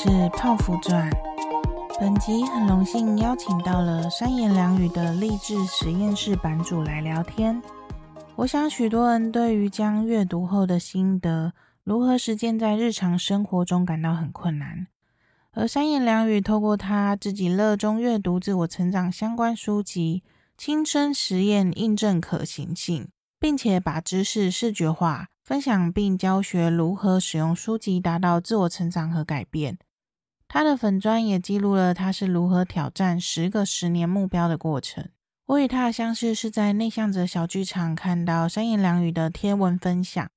[0.00, 1.10] 是泡芙传。
[1.98, 7.60] 本集很荣幸邀请到了三言两语的励志实验室版主来聊天。
[8.36, 11.52] 我想许多人对于将阅读后的心得
[11.82, 14.86] 如何实践在日常生活中感到很困难，
[15.50, 20.22] 而三言两语透过他自己热衷阅读自我成长相关书籍，
[20.56, 23.08] 亲身实验印证可行性，
[23.40, 29.76] 并且把知识视觉化，分享并教学如何使用书籍达到自我成长和改变。
[30.48, 35.06] 他的粉砖也记录了他是如何挑战十个十年目标的过程。
[35.44, 40.28] 我与他的相识是在内向者小剧场看到三言两语的贴文分享，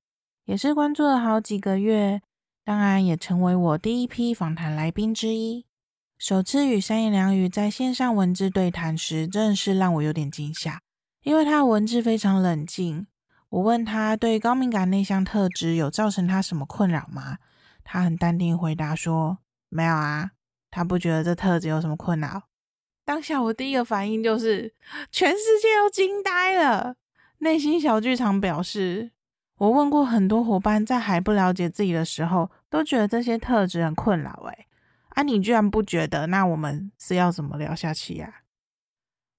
[0.44, 2.20] 也是关注了好几个月，
[2.62, 5.64] 当然也成为我第一批访谈来宾之一。
[6.18, 10.80] 首次与三言两语在线上文字对谈时，真的是让我有点惊吓，
[11.24, 13.06] 因为他的文字非常冷静。
[13.48, 17.38] 我问他对高敏感内向特质有造成他什么困扰吗？
[17.82, 19.38] 他很淡定回答说。
[19.72, 20.32] 没有啊，
[20.70, 22.42] 他不觉得这特质有什么困扰。
[23.06, 24.74] 当下我第一个反应就是，
[25.10, 26.96] 全世界都惊呆了。
[27.38, 29.12] 内心小剧场表示，
[29.56, 34.44] 我问过很多伙伴，在还不了解自己的时候，都觉得这些特质很困扰。
[34.46, 34.66] 哎，
[35.08, 36.26] 啊，你居然不觉得？
[36.26, 38.42] 那我们是要怎么聊下去呀？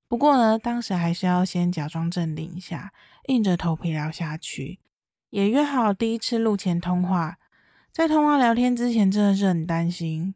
[0.07, 2.91] 不过呢，当时还是要先假装镇定一下，
[3.27, 4.79] 硬着头皮聊下去。
[5.29, 7.37] 也约好第一次录前通话。
[7.93, 10.33] 在通话聊天之前，真的是很担心，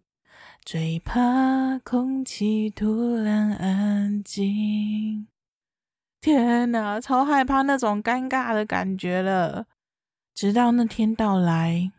[0.63, 5.27] 最怕空气突然安静。
[6.21, 9.65] 天哪，超害怕那种尴尬的感觉了。
[10.35, 11.91] 直到那天到来，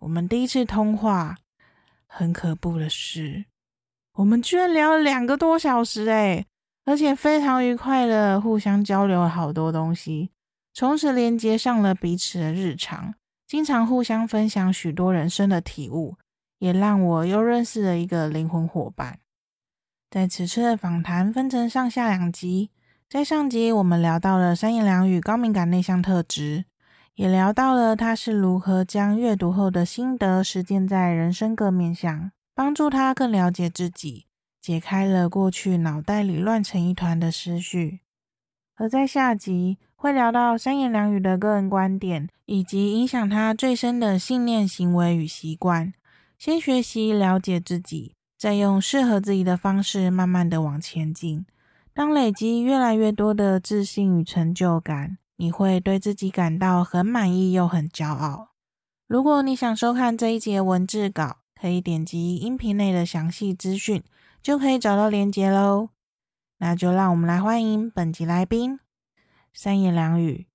[0.00, 1.36] 我们第一次通话，
[2.08, 3.44] 很可怖的是，
[4.14, 6.44] 我们居然聊了两个多小时，诶，
[6.84, 10.32] 而且非常愉快的互相交流了好多东西，
[10.72, 13.14] 从此连接上了彼此的日常。
[13.54, 16.16] 经常互相分享许多人生的体悟，
[16.58, 19.20] 也让我又认识了一个灵魂伙伴。
[20.10, 22.72] 在此次的访谈分成上下两集，
[23.08, 26.64] 在上集我们聊到了三言两语高敏感内向特质，
[27.14, 34.26] 也聊到了他是如何将阅读后的心得实践在人生各面向，帮助他更了解自己，
[34.60, 38.00] 解开了过去脑袋里乱成一团的思绪。
[38.74, 45.94] 而在下集，会聊到三言两语的个人观点，以及影响他最深的信念、行为与习惯。
[46.38, 51.46] 先学习了解自己，再用适合自己的方式，慢慢的往前进。
[51.94, 58.48] 当累积越来越多的自信与成就感，你会对自己感到很满意又很骄傲。
[59.08, 64.02] 如果你想收看这一节文字稿，可以点击音频内的详细资讯，
[64.42, 65.88] 就可以找到连结喽。
[66.58, 68.78] 那就让我们来欢迎本集来宾。
[69.56, 70.46] 三言两语，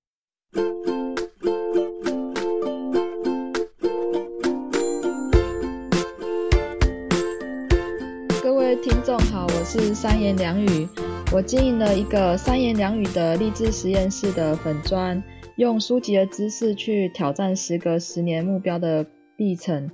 [8.42, 10.86] 各位听众好，我是三言两语。
[11.32, 15.22] 我经营了一个三言两语的励志实验室的粉砖，
[15.56, 19.06] 用书籍的知识去挑战时隔十年目标的
[19.38, 19.90] 历程。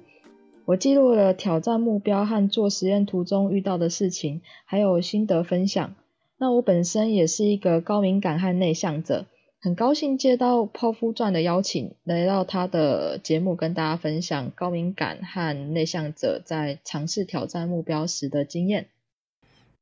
[0.65, 5.95] 我记录了挑战目标和做实验途中遇到的事情，还有心得分享。
[6.39, 9.27] 那我本身也是一个高敏感和内向者，
[9.61, 18.89] 很高兴接到泡芙传的邀请，来到他的节目跟大家分享高敏感和内向者在尝试挑战目标时的经验。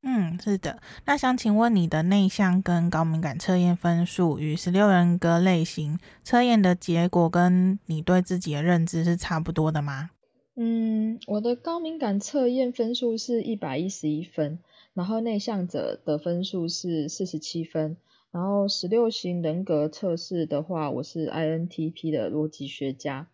[0.07, 0.81] 嗯，是的。
[1.07, 10.11] 那想请问你的内向跟高敏感测验分数与十六人格类型测验的结果跟你对自己的认知是差不多的吗？
[10.57, 14.61] 嗯，我的高敏感测验分数是一百一十一分。
[14.95, 17.97] 然后内向者的分数是四十七分，
[18.31, 23.27] 然后十六型人格测试的话，我是 INTP 的逻辑学家。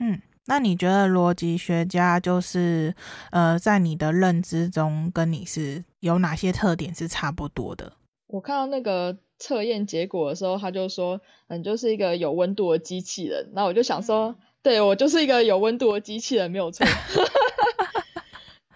[0.00, 2.94] 嗯，那你觉得逻辑学家就是
[3.30, 7.92] 呃，在你的认知中跟你是有哪些特点是差不多的？
[8.28, 13.50] 我看到那个测验结果的时候，他就说，嗯，就是一个有温度的机器人。
[13.52, 16.86] 那我就想说，对，我就是一个有温度的机器人，没有错。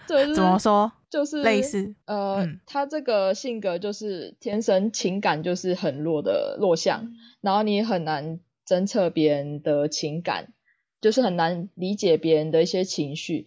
[0.07, 0.93] 对，怎么说？
[1.09, 10.53] 就是类似，呃、嗯，他这个性格就是天生情感就是很弱的弱项，然后你很难侦测别人的情感，
[11.01, 13.47] 就是很难理解别人的一些情绪。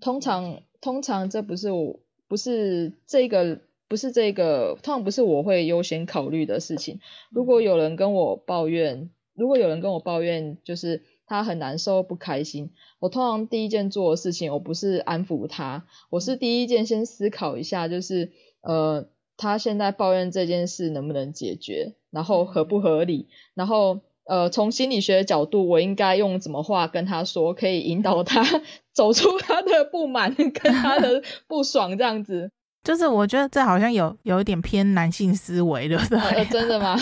[0.00, 7.00] 通常，通常这不是我，不是这个，不是这个，通常不是我会优先考虑的事情。
[7.30, 11.02] 如果有人跟我抱怨，如果有人跟我抱怨，就是。
[11.28, 12.72] 他很难受，不开心。
[12.98, 18.32] 我通常第一件做的事情，我不是安抚他，我是第一件先思考一下，就是
[18.62, 28.42] 呃，他现在抱怨这件事能不能解决，然后合不合理，然后呃，从心理学的角度，我应该用什么话跟他说，可以引导他
[28.92, 32.50] 走出他的不满跟他的 不爽，这样子。
[32.84, 36.18] 就是我觉得这好像有有一点偏男性思维，对不对？
[36.18, 36.98] 呃，真的吗？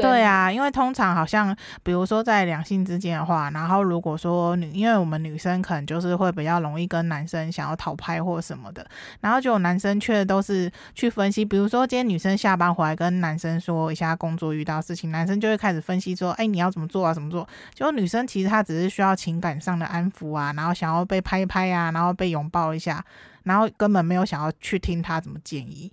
[0.00, 8.86] 对，啊，因为通常好像，比如说在两性之间的话，然后如果说女，因为我们女生可能就是会比较容易跟男生想要讨拍或什么的，
[9.20, 17.46] 然后就有男生却都是去分析，比如说今天女生下班回来跟男生说一下工作遇到事情，男生就会开始分析说，哎，你要怎么做啊，怎么做？
[17.74, 23.04] 就女生其实她只是需要情感上的安抚啊，然后想要被拍一拍啊，然后被拥抱一下，
[23.44, 25.92] 然后根本没有想要去听他怎么建议。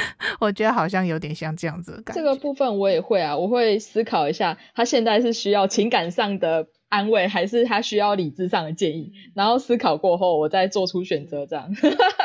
[0.40, 2.20] 我觉得好像有点像这样子的感觉。
[2.20, 9.12] 这个部分我也会啊，我会思考一下，他现在是需要情感上的安慰，还是他需要理智上的建议？
[9.34, 11.46] 然后思考过后，我再做出选择。
[11.46, 11.70] 这样，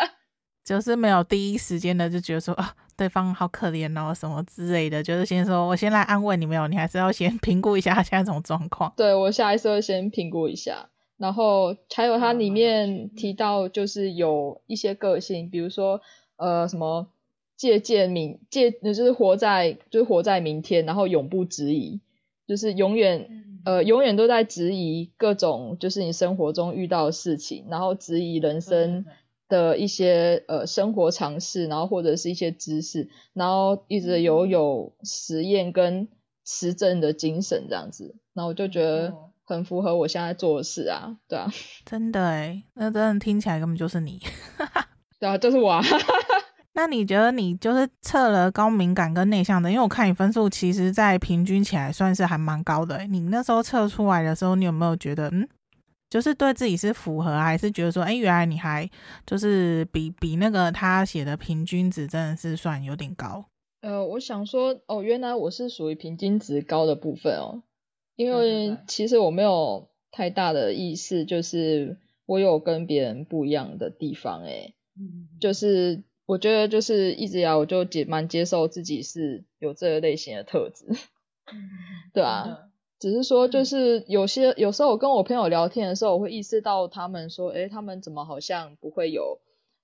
[0.64, 5.04] 就是没有第一时间的就觉得说啊，对方好可怜哦，什么之类的。
[5.04, 8.94] 就是先说我先来安慰你，没有，你还是要先评估一下他现在这种状况。
[8.96, 16.02] 对，我下一次会先评估一下，然后还有它里面提到就是有一些个性，比如说
[16.38, 17.08] 呃什么。
[17.56, 22.02] 借鉴明借，就是活在就是活在明天，然后永不质疑，
[22.48, 23.30] 就是永远
[23.66, 29.06] 呃永远都在质疑各种就是你生活中遇到的事情，然后质疑人生
[29.48, 36.10] 的一些呃生活常识，然后或者是一些知识，然后一直有有实验跟
[36.46, 39.14] 实证的精神这样子，然后我就觉得
[39.46, 41.50] 很符合我现在做的事啊，对啊，
[41.86, 44.20] 真的诶，那真的听起来根本就是你，
[45.20, 45.82] 对啊，就是我啊。
[46.76, 53.06] 那你觉得你就是测了高敏感跟内向的，因为我看你分数其实，在平均起来算是还蛮高的。
[53.06, 55.48] 你那时候测出来的时候，你有没有觉得，嗯，
[56.10, 58.90] 就是对自己是符合，还是觉得说，哎，原来你还
[59.24, 63.46] 就是比比那个他写的平均值真的是算有点高？
[63.82, 67.62] 呃，我想说，哦，原来我是属于平均值高的部分哦，
[68.16, 74.74] 因为其实我没有太大的意识，就是我有跟别人不一样的地方，哎，
[75.40, 76.02] 就是。
[76.26, 80.86] 我觉得就是一直以来我就接蛮接受自己是有这个类型的特质，
[82.14, 89.40] 对啊，只是说就是有些有时候我跟我朋友聊天的时候，我会意识到他们说，诶，他们怎么好像不会有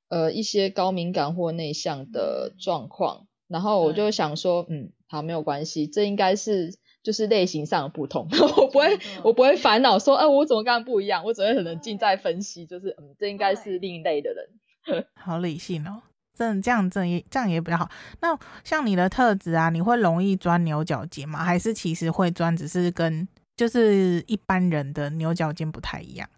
[0.08, 16.04] 呃一些高敏感或内向的状况，然后我就想说，嗯，好，没有关系，这应该是就是类型上的不同， 我不会我不会烦恼说，哎，我怎么跟他不一样，我只会很冷静在分析，就是嗯，这应该是另一类的人， 好理性哦。
[16.40, 17.90] 这这样这也这样也比较好。
[18.22, 21.44] 那像你的特质啊，你会容易钻牛角尖吗？
[21.44, 23.28] 还是其实会钻，只是跟
[23.58, 26.30] 就是一般人的牛角尖不太一样？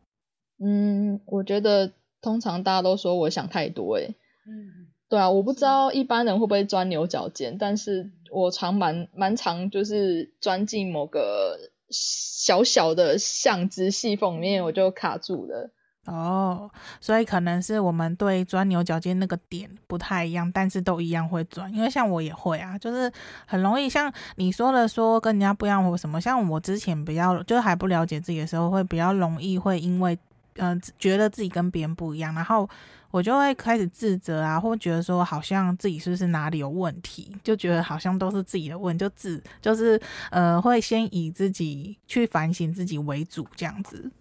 [0.57, 4.15] 嗯，我觉得通常大家都说我想太多，诶。
[4.48, 11.59] 嗯，对啊，我不知道一般人会不会钻牛角尖，但是我常蛮蛮常就是钻进某个
[11.92, 15.69] 小小的巷子细缝里面，我就卡住了。
[16.07, 16.69] 哦，
[17.00, 21.71] 所以可能是我们对钻牛角尖那个点不太一样，但是都一样会钻。
[21.71, 23.12] 因为像我也会啊，就是
[23.45, 26.19] 很容易像你说的说跟人家不一样或什么。
[26.19, 30.18] 像我之前比较就是还不了解自己的时候，会比较容易会因为
[30.56, 32.68] 嗯、呃、觉得自己跟别人不一样，然后
[33.12, 44.11] 我就会开始自责啊，或觉得说好像自己是不是哪里有问题，就觉得好像都是自己的问题，就自就是呃会先以自己去反省自己为主这样子。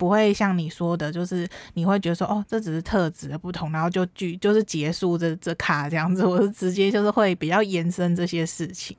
[0.00, 8.96] 不会像你说的，就是你会觉得说，哦，这只是特质的不同，然后就拒就是结束这这卡这样子，我是直接就是会比较延伸这些事情。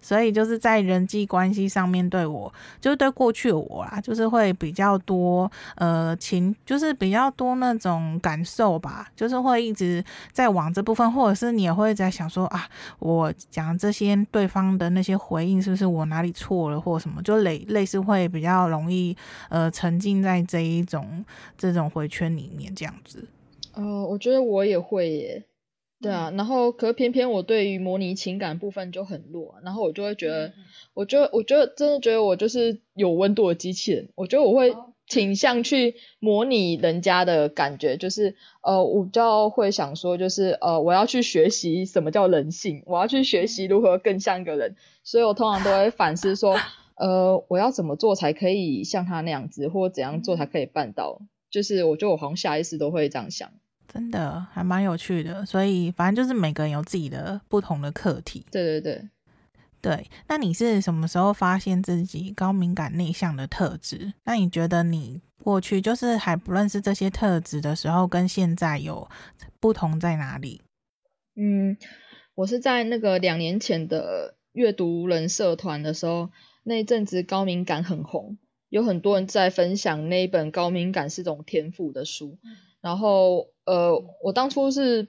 [0.00, 10.02] 所以就是在人际关系上面对我，就是对过去的我啦，就是会比较多呃情，就是比较多那种感受吧，就是会一直
[10.32, 19.16] 在往这部分，或者是你也会在想说啊，我讲这些对方的那些回应是不是我哪里错了或什么，就类类似会比较容易
[19.48, 21.24] 呃沉浸在这一种
[21.56, 23.26] 这种回圈里面这样子。
[23.74, 25.42] 呃，我觉得我也会耶。
[26.00, 30.52] 对啊，然后可是偏偏我对于模拟情感部分就很弱，然后我就会觉得，
[30.94, 34.76] 我就我觉得真的觉得我就是有温度的机器人，我觉得我会
[35.08, 46.56] 倾向去模拟人家的感觉，就是呃，我比较会想说，就是呃，我要去学习什么叫人性，我要去学习如何更像一个人，所以我通常都会反思说，
[46.94, 53.50] 呃，我要怎么做才可以像他那样子，或怎样做才可以办到，就是我觉得我好像下意识都会这样想。
[53.92, 58.44] 真的还蛮有趣的，所以反正就是每个人有自己的不同的课题。
[58.50, 59.08] 对对对，
[59.80, 60.10] 对。
[60.28, 64.12] 那你是什么时候发现自己高敏感内向的特质？
[64.24, 69.08] 那你觉得你过去就是还不认识这些特质的时候，跟现在有
[69.58, 70.60] 不同在哪里？
[71.34, 71.76] 嗯，
[72.34, 76.30] 我是在那个两年前的阅读人社团的时候，
[76.62, 78.36] 那一阵子高敏感很红，
[78.68, 82.38] 有很多人在分享那一本《高敏感是种天赋》的书。
[82.80, 85.08] 然后，呃，我当初是，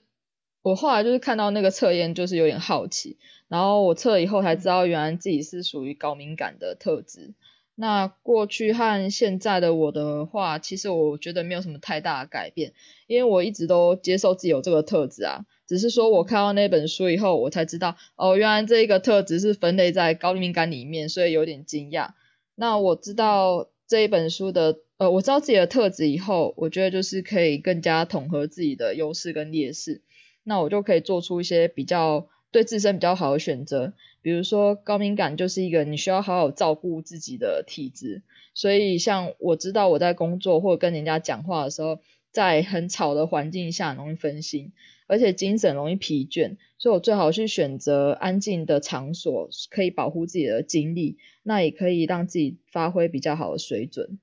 [0.62, 3.18] 我后来就是看到那个测验，就是有点好奇。
[3.48, 7.34] 然后我测了以后才知道，原来自己是属于高敏感的特质。
[7.76, 12.74] 那过去和现在的我的话，其实我觉得没有什么太大的改变，
[13.08, 15.46] 因为我一直都接受自己有这个特质啊。
[15.66, 22.10] 只是说我看到那本书以后，我才知道，哦，原来这一个特质是分类在高敏感里面，所以有点惊讶。
[22.56, 30.02] 那我知道这一本书的，呃，我知道自己的特质以后，我觉得就是可以更加统合自己的优势跟劣势，
[30.44, 33.94] 那我就可以做出一些比较对自身比较好的选择。
[34.22, 42.02] 比如说高敏感就是一个你需要好好照顾自己的体质，所以像我知道我在工作或者跟人家讲话的时候，
[42.34, 44.74] 在很吵的环境下容易分心。
[45.08, 54.20] 而且精神容易疲倦，所以我最好去选择安静的场所，可以保护自己的精力，那也可以让自己发挥比较好的水准。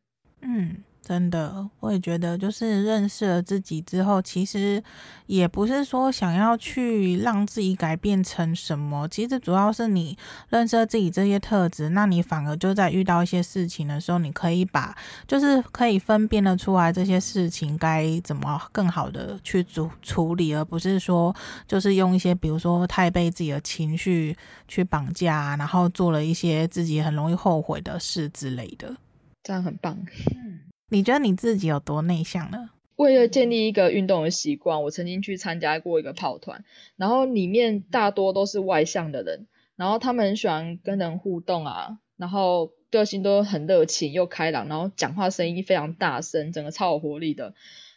[0.47, 0.77] 嗯。
[1.07, 4.83] 真的，我也觉得，就是认识了自己之后，其实
[5.27, 14.97] 也不是说想要去让自己改变成什么，其实主要是你认识了自己这些特质，那你反而就在遇到一些事情的时候，你可以把，
[15.29, 21.33] 就是可以分辨得出来这些事情该怎么更好的去处处理，而不是说
[21.69, 24.37] 就是用一些比如说太被自己的情绪
[24.67, 28.93] 去绑架，然后做了一些自己很容易后悔的事之类的。
[29.47, 30.05] 这样很棒。
[30.89, 32.71] 你觉得你自己有多内向呢？
[32.97, 36.65] 为了建立一个运动的习惯，我曾经去参加过一个跑团，
[36.97, 47.55] 然后里面大多都是外向的人，然后他们很喜欢跟人互动啊，然后个性都很热情又开朗，然后讲话声音非常大声，整个超有活力的。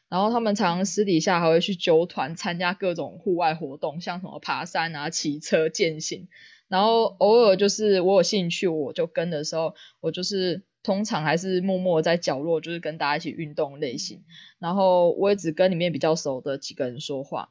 [0.08, 6.28] 然后他们常常私底下还会去揪团参加各种户外活动，像什么爬山啊、骑车、健行。
[6.68, 10.64] 然后偶尔就是我有兴趣，我就跟的时候，我就是。
[10.90, 14.24] 通常还是默默在角落，就是跟大家一起运动类型。
[14.58, 17.50] 然后我也只跟里面比较熟的几个人说话。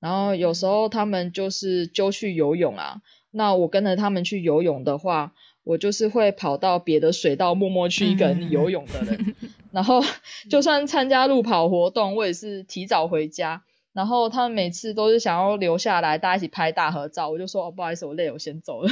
[0.00, 9.36] 然后有时候他们就是就去游泳啊，那我跟着他们去游泳的话，我就是会跑到别的水道默默去一个人游泳的人。
[9.70, 10.02] 然后
[10.50, 13.62] 就算参加路跑活动，我也是提早回家。
[13.92, 18.90] 然后他们每次都是想要留下来，大家一起拍大合照，我就说哦，不好意思，我累，我先走了。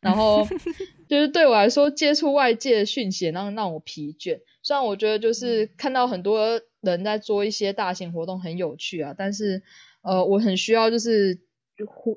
[0.00, 0.46] 然后
[1.08, 4.40] 就是对我来说，接触外界的讯息让让我疲倦。
[4.62, 9.62] 虽然我觉得就是看到很多人在做一些大型活动很有趣啊，但是
[10.02, 11.40] 呃，我很需要就是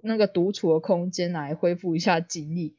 [0.04, 2.76] 那个独处的空间来恢复一下精力。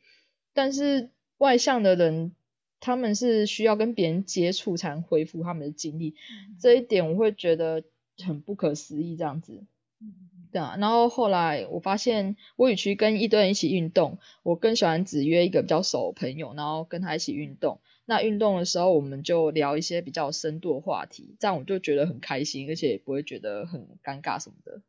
[0.52, 2.32] 但是外向的人，
[2.78, 6.14] 他们是需要跟别人接触才能恢复他们的精力，
[6.60, 7.82] 这一点我会觉得
[8.24, 9.64] 很不可思议这样子。
[10.52, 17.80] 对啊，然后后来我发现，我与其跟一堆人一起运动，我更喜欢只约一个比较熟的朋友，然后跟他一起运动。
[18.04, 24.82] 那运动的时候，我们就聊一些比较深度的话题，这样我就觉得很开心，而且也不会觉得很尴尬什么的。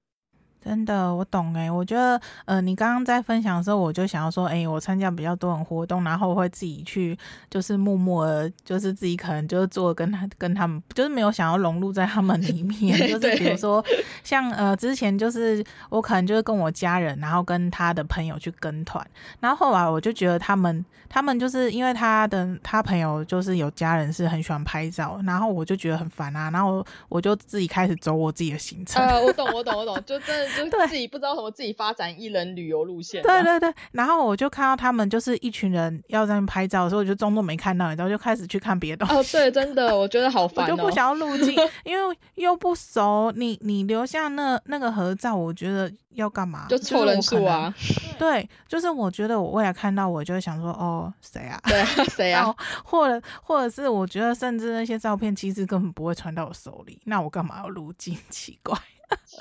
[0.63, 7.17] 真的，我懂欸，我觉得，呃，你刚刚在分享的时候，我就想要说，哎，我参加比较多人活动，然后我会自己去，
[7.49, 13.83] 就是默默的，就是自己可能就是做跟他跟他们，就是没有想要融入在他们里面， 就是比如说
[14.23, 19.05] 像呃之前就是我可能就是跟我家人，然后跟他的朋友去跟团，
[19.41, 29.05] 然后后来我就觉得他们他们就是因为他的他朋友就是有家人是很喜欢拍照，然后我就觉得很烦啊，然后我就自己开始走我自己的行程。
[29.05, 30.52] 呃，我懂，我懂，我懂，就真的。
[30.57, 33.21] 就自己不知道怎么自己发展一人旅游路线。
[33.23, 39.37] 对对对，然后我就看到他们就是一群人要在那拍照的时候，我就装作没看到，然后就开始去看别的东西。
[39.37, 40.71] 哦，对，真的，我觉得好 烦哦。
[40.71, 43.31] 我就不想要入镜， 因为又不熟。
[43.35, 46.67] 你你留下那那个合照，我觉得要干嘛？
[46.69, 47.73] 就凑人数啊。
[48.19, 51.59] 对，就是我觉得我未来看到，我就会想说，哦，谁啊？
[51.65, 52.53] 对啊，谁啊？
[52.83, 58.17] 或者或者是我觉得，甚至那些照片其实根本不会传到我手里，那我干嘛要入镜？
[58.29, 58.77] 奇怪。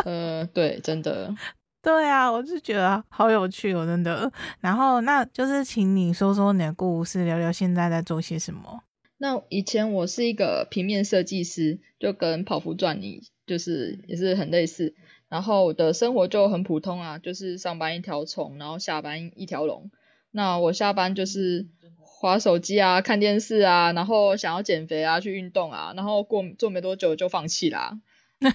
[0.04, 1.34] 呃，对，真的，
[1.82, 4.30] 对啊，我就觉得好有趣哦，真的。
[4.60, 8.82] 然后，那就是请你说说你的故事，聊聊现在在做些什么。
[9.18, 14.94] 那以前我是一个平面设计师，就跟跑服传你就是也是很类似。
[15.28, 19.90] 然后我的生活就很普通啊，就是上班一条虫，然后下班一条龙。
[20.30, 21.68] 那我下班就是
[21.98, 27.98] 划手机啊，看电视啊，然后想要减肥啊，去运动啊，然后过做没多久就放弃啦。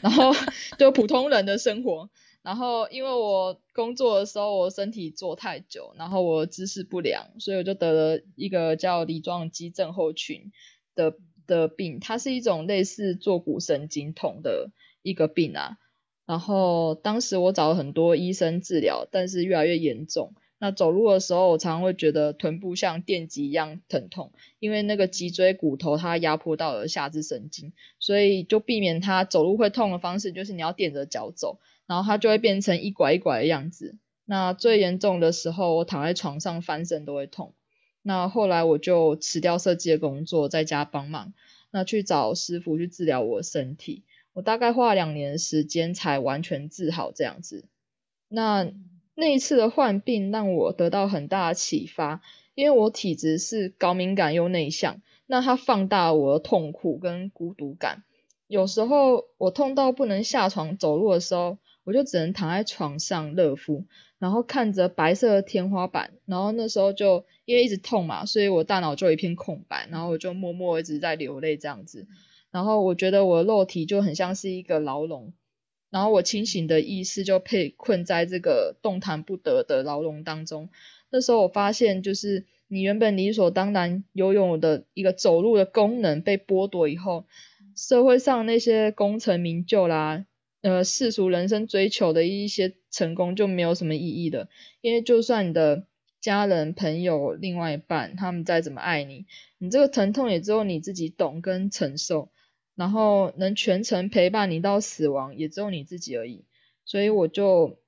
[0.01, 0.31] 然后
[0.77, 2.09] 就普通人的生活，
[2.41, 10.51] 然后因为我工作的时候我身体坐太久，然后我姿势不良，所以我就得了一个叫梨状肌症候群
[10.95, 11.15] 的
[11.45, 15.77] 的病，它是一种类似坐骨神经痛的一个病啊。
[16.25, 33.97] 然后当时我找了很多医生治疗，但是越来越严重，那走路的时候，我常常会觉得臀部像电击一样疼痛，因为那个脊椎骨头它压迫到了下肢神经，所以就避免它走路会痛的方式，就是你要垫着脚走，然后它就会变成一拐一拐的样子。
[34.25, 37.53] 那最严重的时候，我躺在床上翻身都会痛。
[38.01, 41.33] 那后来我就辞掉设计的工作，在家帮忙，
[41.71, 44.03] 那去找师傅去治疗我的身体。
[44.33, 47.65] 我大概花了两年时间才完全治好这样子。
[48.29, 48.71] 那
[49.19, 52.21] 那一次的患病让我得到很大的启发，
[52.53, 58.03] 因为我体质是高敏感又内向，那它放大了我的痛苦跟孤独感。
[58.45, 63.85] 有时候我痛到不能下床走路的时候，我就只能躺在床上热敷，
[64.19, 72.05] 然后看着白色的天花板，然后那时候就因为一直痛嘛，所以我大脑就一片空白，然后我就默默一直在流泪这样子。
[72.51, 75.33] 然后我觉得我的肉体就很像是一个牢笼。
[75.89, 80.69] 然后我清醒的意识就被困在这个动弹不得的牢笼当中。
[81.09, 87.25] 那时候我发现，就是你原本理所当然拥有的一个走路的功能被剥夺以后，
[87.75, 90.25] 社会上那些功成名就啦，
[90.61, 94.49] 呃，世俗人生追求的一些成功就没有什么意义的。
[94.81, 95.85] 因为就算你的
[96.19, 99.25] 家人、朋友、另外一半，他们再怎么爱你，
[99.57, 102.29] 你这个疼痛也只有你自己懂跟承受。
[102.77, 106.45] 然后能全程陪伴你到死亡，也只有你自己而已。
[106.85, 107.79] 所以我就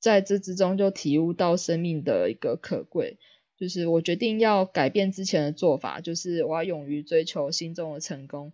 [0.00, 3.18] 在这之中就体悟到生命的一个可贵，
[3.58, 8.52] 就是我决定要改变之前的做法，就是我要勇于追求心中的成功。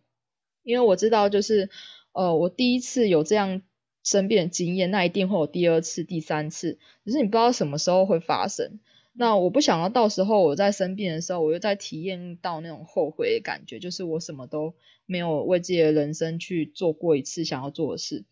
[0.64, 1.70] 因为我知道，就是
[2.12, 3.62] 呃，我第一次有这样
[4.02, 8.80] 生病的经验，那一定会有第二次、第三次，只是你不知道什么时候会发生。
[9.16, 14.74] 那我不想要到时候我在生病的时候，我又在体验到那种后悔的感觉，就是我什么都
[15.06, 18.24] 没有为自己的人生去做过一次想要做的事。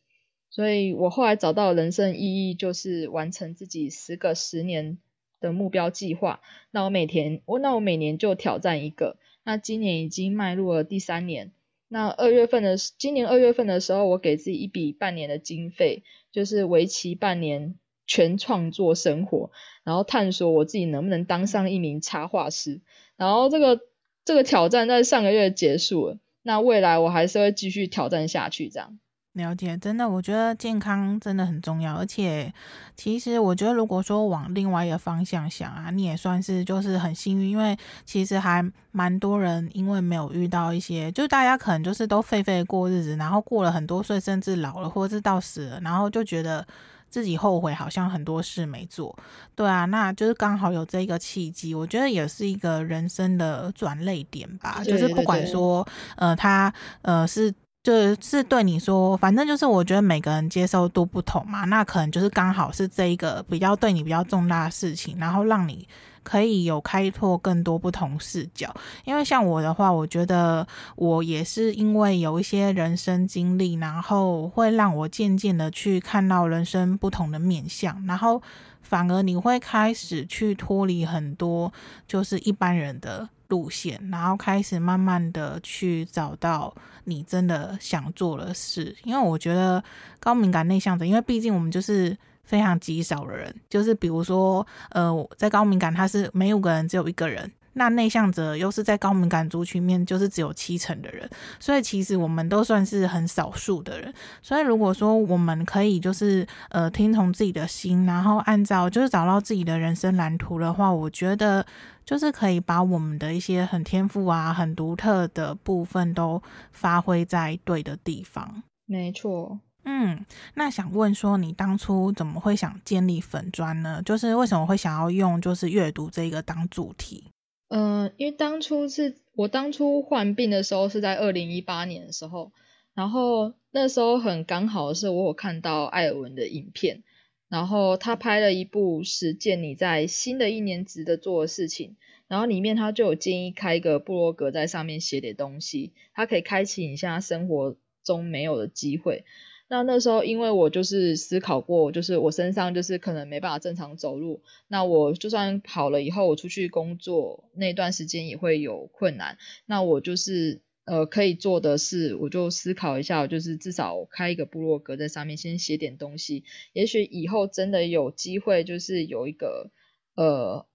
[0.51, 4.99] 所以我后来找到人生意义，就是完成自己十个十年
[5.41, 6.41] 的目标计划。
[6.73, 9.17] 那我每天，我那我每年就挑战一个。
[9.45, 11.53] 那今年已经迈入了第三年。
[11.89, 16.03] 那二月份的，今年二月份的时候，我给自己一笔半年的经费，
[16.33, 17.77] 就是为期半年。
[18.07, 19.51] 全创作生活，
[19.85, 22.81] 然后探索我自己能不能当上一名插画师。
[23.17, 23.81] 然后这个
[24.25, 28.69] 这个挑战在上个月结束了，那未来我还是会继续挑战下去。
[28.69, 28.99] 这样
[29.35, 31.95] 了解，真的，我觉得健康真的很重要。
[31.95, 32.53] 而且，
[32.97, 46.67] 其实我觉得，如果说往另外一个方向想啊，你也算是就是很幸运，因为其实还蛮多人因为没有遇到一些，就大家可能就是都废废过日子，然后过了很多岁，甚至老了，或者是到死了，然后就觉得。
[47.13, 49.15] 自己后悔，好像很多事没做，
[49.55, 54.81] 对啊，那就是刚好有这个契机，我觉得也是一个人生的转捩点吧。
[54.83, 56.73] 对对对，就是不管说，呃，他
[57.03, 65.87] 呃是就是对你说，反正就是我觉得每个人接受度不同嘛，那可能就是刚好是这一个比较对你比较重大的事情，然后让你。
[66.23, 78.41] 可以有开拓更多不同视角，因为像我的话，我觉得我也是因为有一些人生经历，然后会让我渐渐的去看到人生不同的面向，然后
[78.81, 81.73] 反而你会开始去脱离很多
[82.07, 86.73] 就是一般人的路线，然后开始慢慢的去找到
[87.05, 88.97] 你真的想做的事。
[89.05, 89.83] 因为我觉得
[90.21, 92.17] 高敏感内向者，因为毕竟我们就是。
[92.45, 101.29] 非常极少的人，就是比如说，呃，在高敏感，他是每五个人只有一个人，那内向者又是在高敏感族群面，就是只有七成的人，
[101.59, 104.13] 所以其实我们都算是很少数的人。
[104.43, 111.65] 所以如果说我们可以就是呃听从自己的心，然后按照就是找到自己的人生蓝图的话，我觉得
[112.05, 118.63] 就是可以把我们的一些很天赋啊、很独特的部分都发挥在对的地方。
[118.85, 119.61] 没错。
[119.85, 124.01] 嗯，那想问说，你当初怎么会想建立粉砖呢？
[124.05, 127.25] 就是为什么会想要用就是阅读这个当主题？
[127.69, 132.53] 嗯、因为当初是我当初患病的时候是在二零一八年的时候，
[132.95, 137.03] 然后那时候很刚好是我有看到艾尔文的影片，
[137.49, 141.97] 然后他拍了一部实践你在新的一年值得做的事情，
[142.29, 149.25] 然后里面他就有建议开一个部落格，在上面写点东西，他可以开启你现在生活中没有的机会。
[149.73, 159.39] 那那时候，因为我就是思考过，就是我身上就是可能没办法正常走路，那我就算好了以后，我出去工作那段时间也会有困难。
[159.65, 169.71] 那我就是呃可以做的是，我就思考一下，就是至少开一个部落格在上面先写点东西，也许以后真的有机会，就是有一个
[170.15, 170.67] 呃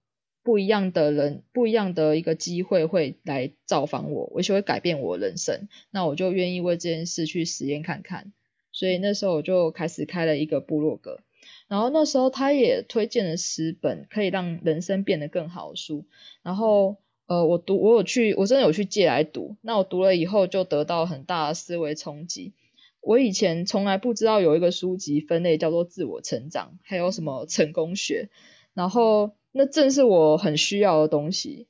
[0.42, 8.34] 不一样的人，不一样的一个机会会来造访我，也许会改变我人生，那我就愿意为这件事去实验看看。
[8.78, 11.20] 所以那时候我就开始开了一个部落格，
[11.68, 16.06] 然后那时候他也推荐了十本可以让人生变得更好的书，
[16.44, 19.56] 然后呃，我读我有去，我真的有去借来读。
[19.62, 22.54] 那我读了以后就得到很大的思维冲击。
[23.02, 28.30] 我以前从来不知道有一个书籍分类叫做自我成长，还有什么成功学，
[28.76, 31.66] 然后那正是我很需要的东西。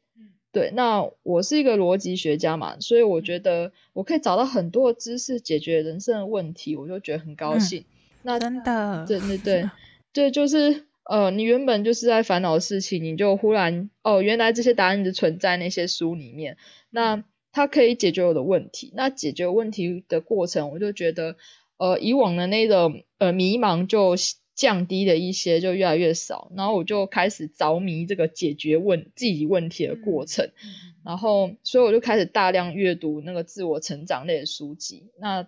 [0.57, 7.81] 对，那我是一个逻辑学家嘛，所以我觉得我可以找到很多的知识解决人生的问题，我就觉得很高兴。
[7.81, 7.85] 嗯、
[8.23, 9.69] 那真的，对对对，
[10.11, 16.57] 对，就是呃，你原本就是在烦恼的事情，你就忽然哦，原来这些答案就存在那些书里面，
[16.89, 18.91] 那它可以解决我的问题。
[18.95, 21.35] 那解决问题的过程，我就觉得
[21.77, 24.15] 呃，以往的那种呃迷茫就。
[24.57, 30.69] 降低了一些，就越来越少，然后我就开始着迷这个解决问自己问题的过程，嗯、
[31.05, 35.47] 然后所以我就开始大量阅读那个自我成长类的书籍，那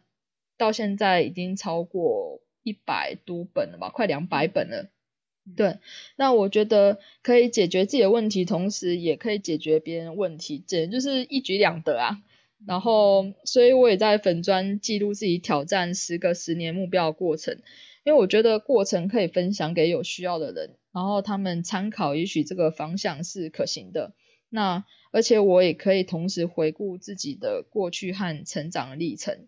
[0.59, 4.89] 到现在已经超过一百多本了吧，快两百本了。
[5.47, 5.77] 嗯、对，
[6.15, 12.21] 那我觉得可以解决自己的问题，同时也可以解决别人问题，简直就是一举两得啊。
[12.67, 17.57] 然后，所以我也在粉砖记录自己挑战十个十年目标的过程。
[18.09, 24.15] 因为我觉得过程可以分享给有需要的人，然后他们参考，也许这个方向是可行的。
[24.49, 29.45] 那而且我也可以同时回顾自己的过去和成长历程。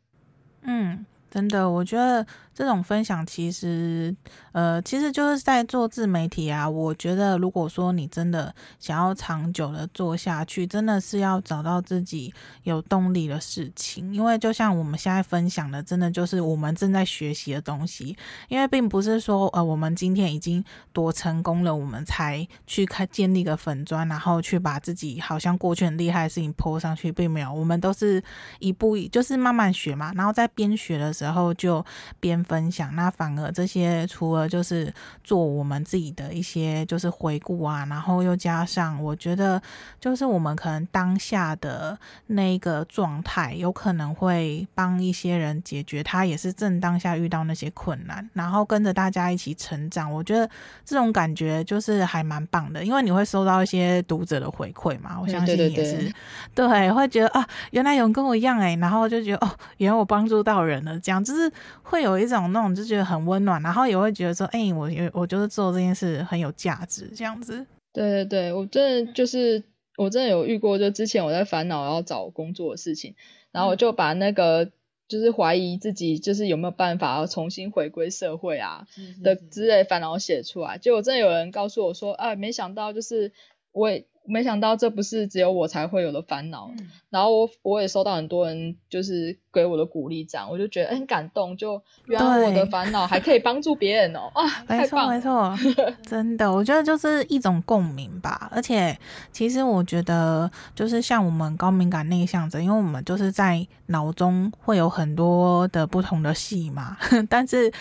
[0.61, 1.07] 嗯。
[1.31, 4.13] 真的，我觉得这种分享其实，
[4.51, 6.69] 呃，其实就是在做自媒体啊。
[6.69, 14.13] 我觉得，如果说你真的想要长久的做下去，真的是要找到自己有动力的事情。
[14.13, 18.13] 因为就像我们现在分享的，真的就是我们正在学习的东西。
[18.49, 27.53] 因为并不是说，呃，我们今天已经多成功了，我们才去开建立个粉砖，然后去把自己好像过去很厉害的事情 po 上去，并没有。
[27.53, 28.21] 我们都是
[28.59, 30.11] 一步一，就是慢慢学嘛。
[30.15, 31.15] 然后在边学的。
[31.21, 31.83] 然后就
[32.19, 39.61] 边分享，那反而这些除了就是做我们自己的一些就是回顾啊，然后又加上我觉得
[39.99, 50.11] 就是我们可能当下的那个状态，有可能会帮一些人解决他也是正当下遇到那些困难，然后跟着大家一起成长。
[50.11, 50.49] 我觉得
[50.83, 56.13] 这种感觉就是还蛮棒的，因为你会收到一些读者的回馈嘛，我相信也是、嗯、
[56.55, 61.10] 对，对，对，对，会觉得啊，原来有人跟我一样哎，然后就觉得哦，原来我帮助到人了这样。
[61.23, 67.65] 就是会有一种那种就觉得很温暖，然后也会觉得说，哎、欸，我我就是做这件事很有价值，这样子。
[67.91, 69.63] 对对对，我真的就是
[69.97, 73.15] 我真的有遇过，就之前我在烦恼要找工作的事情，
[73.51, 74.69] 然后我就把那个
[75.07, 78.85] 就是怀疑自己就是有没有办法要重新回归社会啊
[79.23, 83.31] 的之类烦恼写出来，结果真的有人告诉我说，啊，没想到就是
[83.71, 84.05] 我也。
[84.25, 98.49] 没想到这不是只有我才会有的烦恼，嗯、然后我我也收到很多人就是给我的鼓励，这样我就觉得很感动，就原来我的烦恼还可以帮助别人哦，啊，太棒了，没错没错，真的，我觉得就是一种共鸣吧。
[98.53, 98.97] 而且
[99.31, 106.95] 其实我觉得就是像我们高敏感内向者，因为我们就是在脑中会有很多的不同的戏嘛，
[107.27, 107.71] 但是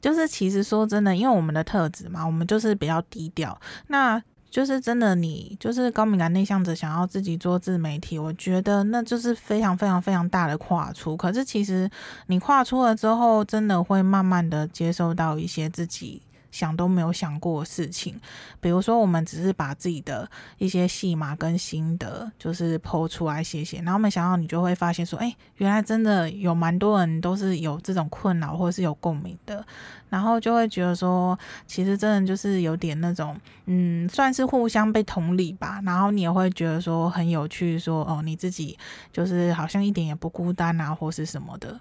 [0.00, 4.20] 就是其实说真的，因为我们的特质嘛，我们就是比较低调，那。
[4.54, 11.16] 就是真的，你就是高敏感内向者，想要自己做自媒体，我觉得那就是非常非常非常大的跨出。
[11.16, 11.90] 可是其实
[12.28, 16.22] 你跨出了之后，真的会慢慢的接受到一些自己。
[16.54, 18.14] 想都没有想过的事情，
[18.60, 29.66] 比如说我们只是把自己的一些戏码跟心得，就是 po 出来写写，然后没想到你就会发现说，哎，原来真的有蛮多人都是有这种困扰或是有共鸣的，
[30.08, 31.36] 然后就会觉得说，
[31.66, 33.36] 其实真的就是有点那种，
[33.66, 38.78] 嗯，算是互相被同理吧，然后你也会觉得说很有趣，说哦，你自己
[39.12, 41.80] 就是好像一点也不孤单啊，或是什么的。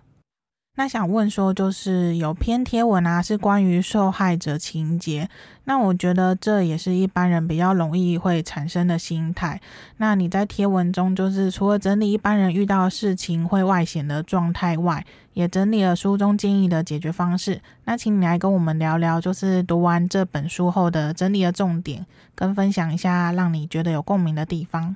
[0.76, 5.30] 那想问说，就是有篇贴文啊，是关于受害者情节。
[5.66, 9.62] 那我觉得这也是一般人比较容易会产生的心态。
[9.98, 17.62] 那你在贴文中，就是除了整理一般人遇到事情会外显的状态外，也整理了书中建议的解决方式。
[17.86, 24.96] 那请你来跟我们聊聊，就是读完这本书后的整理的重点，跟分享一下让你觉得有共鸣的地方。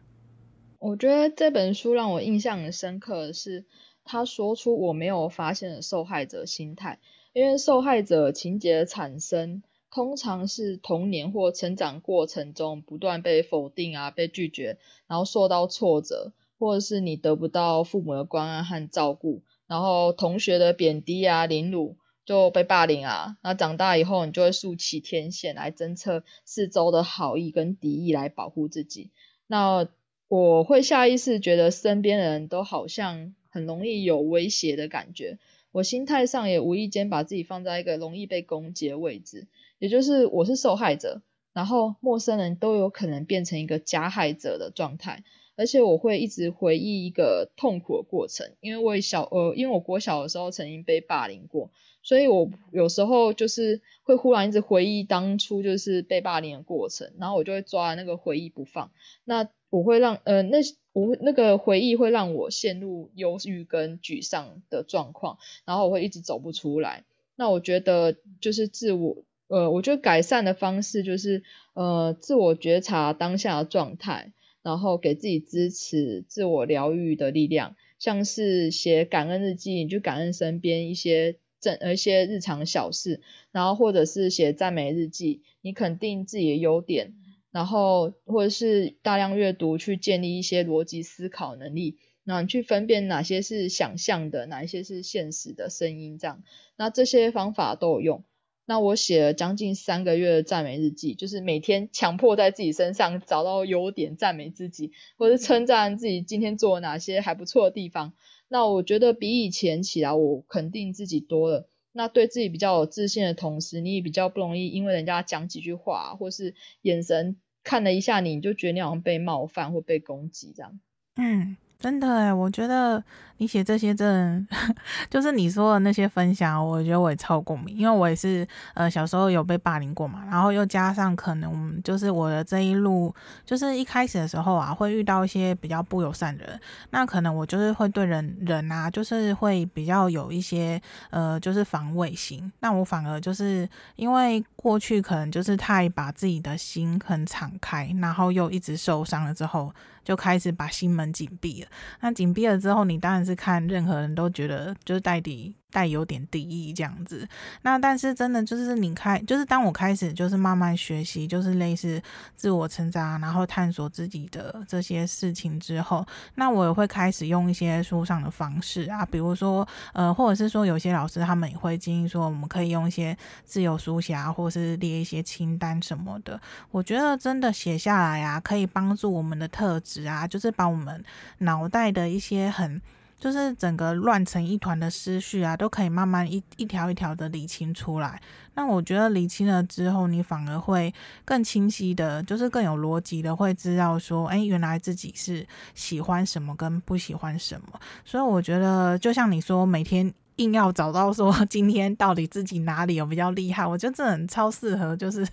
[0.79, 3.65] 我觉得这本书让我印象很深刻的是。
[4.07, 6.97] 他说出我没有发现的受害者心态，
[7.33, 29.11] 因为受害者情节的产生通常是童年或成长过程中不断被否定啊、被拒绝，然后受到挫折，或者是你得不到父母的关爱和照顾，然后同学的贬低啊、凌辱就被霸凌啊，那长大以后你就会竖起天线来侦测四周的好意跟敌意来保护自己。
[29.47, 29.87] 那
[30.27, 33.33] 我会下意识觉得身边的人都好像。
[33.57, 35.39] 很容易有威胁的感觉，
[35.71, 39.47] 我心态上也无意间把自己放在一个容易被攻击的位置，
[39.79, 45.23] 也就是我是受害者，然后陌生人都有可能变成一个加害者的状态，
[45.55, 51.71] 而且我会一直回忆一个痛苦的过程，因为我小呃，因为我国小的时候曾经被霸凌过，
[52.03, 58.91] 所以我有时候就是会忽然一直回忆当初就是被霸凌的过程，然后我就会抓那个回忆不放，
[59.25, 60.58] 那我会让呃那
[60.93, 67.03] 我那个回忆会让我陷入忧郁跟沮丧的状况，然后我会一直走不出来。
[67.36, 87.13] 那我觉得就是自我，呃，我觉得改善的方式就是，呃，自我觉察当下的状态，然后给自己支持、自我疗愈的力量，像是写感恩日记，你就感恩身边一些正呃一些日常小事，然后或者是写赞美日记，你肯定自己的优点，
[87.51, 91.97] 然后或者是大量阅读，去建立一些逻辑思考能力。
[92.23, 96.43] 那你去分辨哪些是想象的，哪一些是现实的声音，这样，
[96.75, 98.23] 那这些方法都有用。
[98.65, 108.12] 那我写了将近三个月的赞美日记，就是每天强迫在自己身上找到优点，赞美自己，或是称赞自己今天做了哪些还不错的地方。
[108.49, 111.69] 那我觉得比以前起来，我肯定自己多了。
[111.97, 120.79] 那对自己比较有自信的同时，你也比较不容易因为人家讲几句话，或是眼神看了一下你，你就觉得你好像被冒犯或被攻击这样。
[121.15, 121.57] 嗯。
[121.79, 123.03] 真的哎，我觉得
[123.37, 124.57] 你写这些真的
[125.11, 133.13] 就是你说的那些分享，我觉得我也超共鸣，因为我也是呃小时候有被霸凌过嘛，然后又加上可能就是我的这一路，
[133.45, 136.59] 就是一开始的时候啊，会遇到一些比较不友善的人，
[136.89, 149.71] 那可能我就是会对人人啊，就是会比较有一些呃就是防卫心，那我反而就是因为过去可能就是太把自己的心很敞开，然后又一直受伤了之后。
[150.07, 151.67] 就开始把心门紧闭了。
[151.99, 155.53] 那紧闭了之后，你当然是看任何人都觉得就是戴迪。
[155.71, 157.27] 带有点敌意这样子，
[157.62, 162.01] 那但是真的就是你开，就是当我开始就是慢慢学习，就是类似
[162.36, 176.39] 自我成长，然后探索自己的这些事情之后，那我也会开始用一些书上的方式啊，比如说呃，或者是说有些老师他们也会建议说，我们可以用一些自由书写啊，或者是列一些清单什么的。
[176.71, 181.03] 我觉得真的写下来啊，可以帮助我们的特质啊，就是把我们
[181.39, 182.82] 脑袋的一些很。
[183.19, 188.21] 就是整个乱成一团的思绪啊，都可以慢慢一一条一条的理清出来。
[188.53, 190.93] 那我觉得理清了之后，你反而会
[191.25, 197.80] 更清晰的，就是更有逻辑的，会知道说，哎，原来自己是喜欢什么跟不喜欢什么。
[198.06, 205.27] 所以我觉得，就像你说，每天硬要找到说 今天到底自己哪里有比较厉害，我觉得这很超适合，就是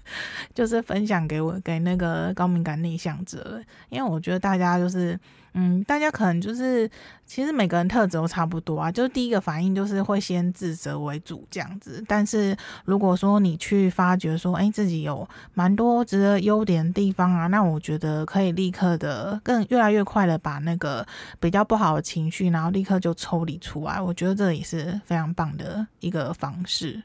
[0.54, 5.18] 就是分享给我给那个高敏感内向者，因为我觉得大家就是。
[5.56, 6.90] 嗯，大家可能就是，
[7.24, 8.90] 其实每个人特质都差不多啊。
[8.90, 12.04] 就是第一个反应就是会先自责为主这样子。
[12.08, 21.06] 但是如果说你去发觉说，哎，自己有蛮多值得优点的地方啊，那我觉得可以立刻的更越来越快的把那个
[21.38, 24.00] 比较不好的情绪，然后立刻就抽离出来。
[24.00, 27.00] 我觉得这也是非常棒的一个方式。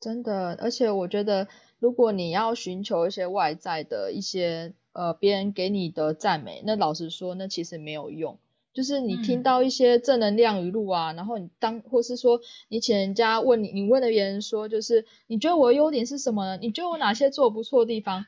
[0.00, 4.74] 真的，而且我觉得如果你要寻求一些外在的一些。
[4.96, 8.38] 呃，别人给你的赞美，那老实说，那其实没有用。
[8.72, 16.58] 就是你听到一些正能量语录啊，嗯、然后你当或是说，你请人家问你，你问了别人说，就是你觉得我的优点是什么呢？
[16.62, 18.24] 你觉得我哪些做得不错的地方？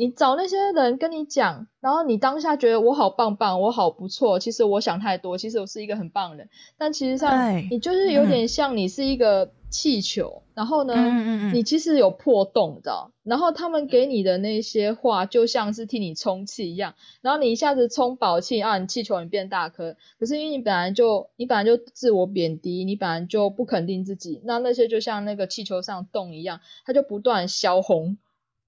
[0.00, 4.38] 你找那些人跟你讲，然后你当下觉得我好棒棒，我好不错。
[4.38, 6.48] 其实我想太多，其实我是一个很棒的人。
[6.78, 13.12] 但其实上，你就是有点像你是一个气球，嗯、然后呢，嗯嗯嗯你其实有破洞，你知道？
[13.24, 16.94] 然后他们给你的那些话，就像是替你充气一样。
[17.20, 19.98] 然后你一下子充饱气啊，你气球你变大颗。
[20.18, 28.16] 可是因为你本来就你本来就自我贬低，你本来就不肯定自己，那那些就像那个气球上洞一样，它就不断消红。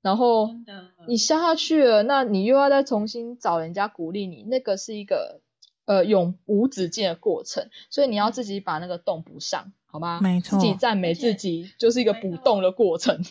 [0.02, 0.50] 然后
[1.06, 5.40] 你消下去了，那你又要再重新找人家鼓励你，那个是一个
[5.86, 10.20] 呃永无止境的过程，所以你要自己把那个洞补上，好吗？
[10.20, 13.24] 没错，自己赞美自己就是一个补洞的过程。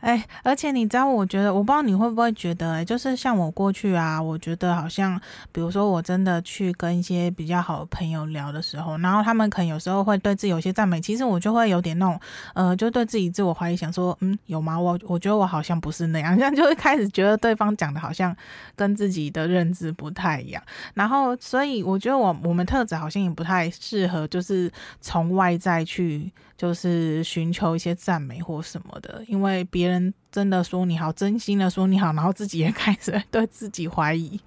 [0.00, 12.20] 哎，而且你知道，我觉得我不知道你会不会觉得，哎，就是像我过去啊，我觉得好像，比如说我真的去跟一些比较好的朋友聊的时候，然后他们可能有时候会对自己有些赞美，其实我就会有点那种，
[12.54, 14.78] 呃，就对自己自我怀疑，想说，嗯，有吗？
[14.78, 18.36] 我我觉得我好像不是那样，这 样就会开始觉得对方讲的好像
[18.76, 20.62] 跟自己的认知不太一样，
[20.94, 26.30] 然后所以我觉得我我们特质好像也不太适合，就是从外在去。
[26.56, 34.40] 就是寻求一些赞美或什么的，因为别人真的说你好，真心的说你好，然后自己也开始对自己怀疑。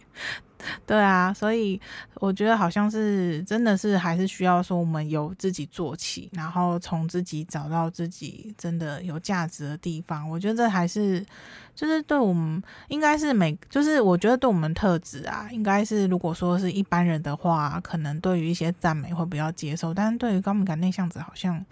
[0.85, 1.79] 对啊，所以
[2.15, 10.29] 我觉得好像是真的是还是需要说我们由自己做起，然后从自己找到自己真的有价值的地方。
[10.29, 11.25] 我觉得这还是
[11.73, 21.65] 就是对我们应该是每就是我觉得对我们特质啊，应该是如果说是一般人的话，可能对于一些赞美会比较接受，但是对于高敏感内向者好像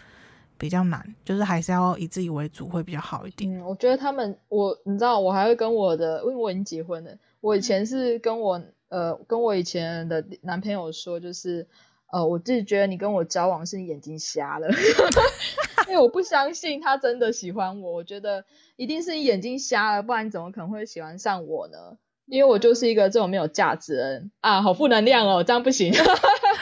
[0.57, 3.51] 比较难，就是还是要以自己为主会比较好一点。
[3.57, 8.61] 嗯，我觉得他们我你知道我还会跟我的，因为我已经结婚了，我以前是跟我。
[8.89, 11.67] 呃，跟我以前的男朋友说，就是，
[12.09, 14.69] 呃，我自己觉得你跟我交往是你眼睛瞎了，
[15.89, 18.45] 因为我不相信他真的喜欢我，我觉得
[18.77, 21.97] 一定是你眼睛瞎了，不然你怎么可能会喜欢上我呢？
[22.27, 25.91] 因为我就是一个这种没有价值的人啊，好负能量哦，这样不行。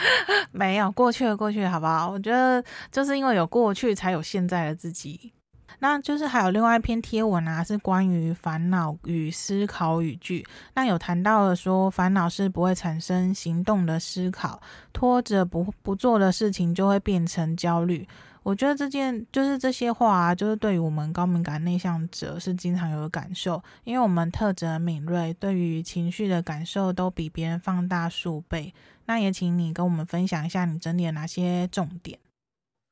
[0.52, 2.10] 没有，过去的，过去，好不好？
[2.10, 5.32] 我觉得就是因为有过去，才有现在的自己。
[5.78, 10.42] 那就是还有另外一篇贴文啊，是关于烦恼与思考语句。
[10.74, 14.58] 那有谈到了说，烦恼是不会产生行动的思考，
[14.94, 18.08] 拖着不不做的事情就会变成焦虑。
[18.42, 28.72] 我觉得这件就是这些话啊，就是对于我们高敏感内向者是经常有的感受，因为我们特质敏锐，对于情绪的感受都比别人放大数倍。
[29.06, 32.18] 那也请你跟我们分享一下你整理了哪些重点。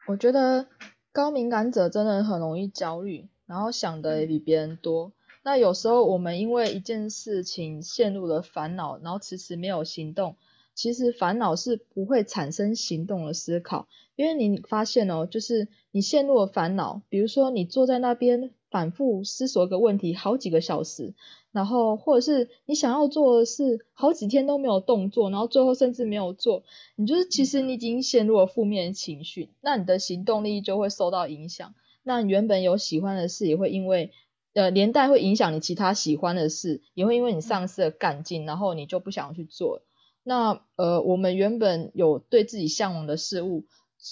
[0.09, 0.67] 我觉得。
[1.13, 5.13] 高敏感者真的很容易焦虑，然后想的也比别人多。
[5.45, 10.35] 那有时候我们因为一件事情陷入了烦恼，然后迟迟没有行动。
[10.75, 21.15] 其实烦恼是不会产生行动的思考，因为你发现哦，就是你陷入了烦恼，比如说你坐在那边反复思索一个问题好几个小时。
[21.55, 26.65] 然后，或者是你想要做的事，好几天都没有动作，然后最后甚至没有做，
[26.97, 31.73] 你就是其实你已经陷入了负面情绪，那你的行动力就会受到影响。
[32.03, 34.11] 那你原本有喜欢的事，也会因为
[34.55, 39.83] 呃连带会影响你其他喜欢的事，也会因为你丧失了干劲，然后你就不想去做。
[40.25, 43.65] 那呃，我们原本有对自己向往的事物，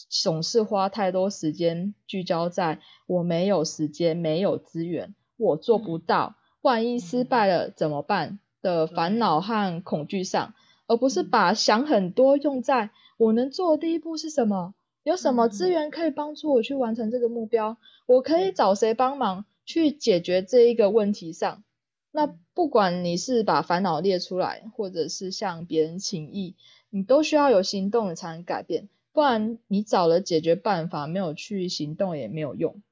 [0.09, 2.79] 总是花太多时间聚焦在
[3.09, 6.37] 我没有时间、没有资源、我做不到。
[6.63, 10.55] 万一失败了怎么办的烦恼和恐惧上，
[10.87, 14.75] 而不是把想很多用在我能做的第一步是什么？
[15.03, 17.77] 有什么资源可以帮助我去完成这个目标？
[18.07, 21.65] 我可以找谁帮忙去解决这一个问题上？
[22.13, 26.55] 那不管你是把烦恼列出来，或者是向别人请益，
[26.91, 32.83] 你都需要有行动你才能改变，不然你找了解决办法，没有去行动也没有用。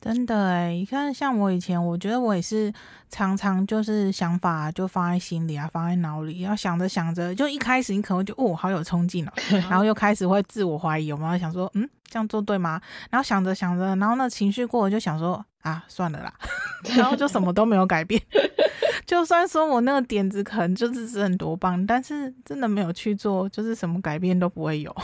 [0.00, 2.72] 真的哎，你看，像我以前，我觉得我也是
[3.08, 9.32] 常常就是想法就放在心里啊，放在脑里，要想着想着，就一开始你可能会觉得哦，好有冲劲哦，
[9.68, 12.80] 然后又开始会自我怀疑，有没有想说，嗯，这样做对吗？
[13.10, 16.32] 然后想着想着，然后那情绪过了，就想说啊，算了啦，
[16.96, 18.22] 然后就什么都没有改变。
[19.04, 24.94] 就算说我那个点子可能就是是很多棒，但是真的没有去做，就是什么改变都不会有。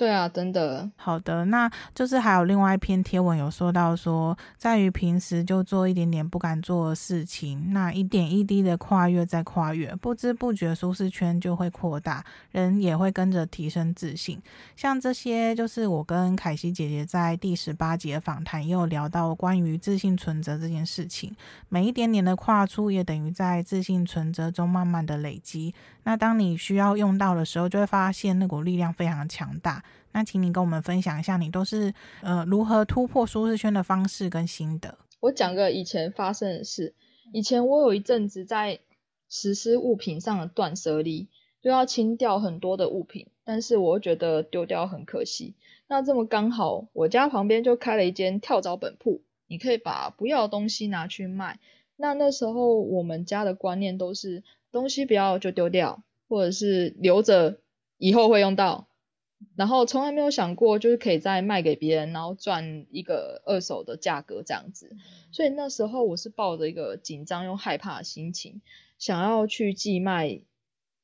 [0.00, 0.88] 对啊，真的。
[0.96, 14.40] 好的，那就是还有另外一篇贴文有说到说，在于平时就做一点点不敢做的事情，那一点一滴的跨越再跨越，不知不觉舒适圈就会扩大，人也会跟着提升自信。
[14.74, 21.36] 像这些，就是我跟凯西姐姐在第十八集访谈也有聊到关于自信存折这件事情，
[21.68, 25.74] 每一点点的跨出，也等于在自信存折中慢慢的累积。
[26.04, 29.82] 那当你需要用到的时候，就会发现那股力量非常强大。
[30.12, 31.92] 那请你跟我们分享一下，你都是
[32.22, 34.98] 呃如何突破舒适圈的方式跟心得。
[35.20, 36.94] 我讲个以前发生的事。
[37.32, 38.80] 以前我有一阵子在
[39.28, 41.28] 实施物品上的断舍离，
[41.62, 45.54] 就要清掉很多的物品，但是我觉得丢掉很可惜。
[45.88, 51.58] 那这么刚好，我家旁边就开了一间跳蚤本铺，你可以把不要的东西拿去卖。
[51.96, 54.42] 那那时候我们家的观念都是。
[54.72, 57.58] 东西不要就丢掉，或者是留着
[57.98, 58.86] 以后会用到，
[59.56, 64.96] 然后从来没有想过就是可以再卖给别人，然后赚一个二手的价格这样子。
[65.32, 68.60] 所以那时候我是抱着一个紧张又害怕的心情，
[68.98, 70.40] 想要去寄卖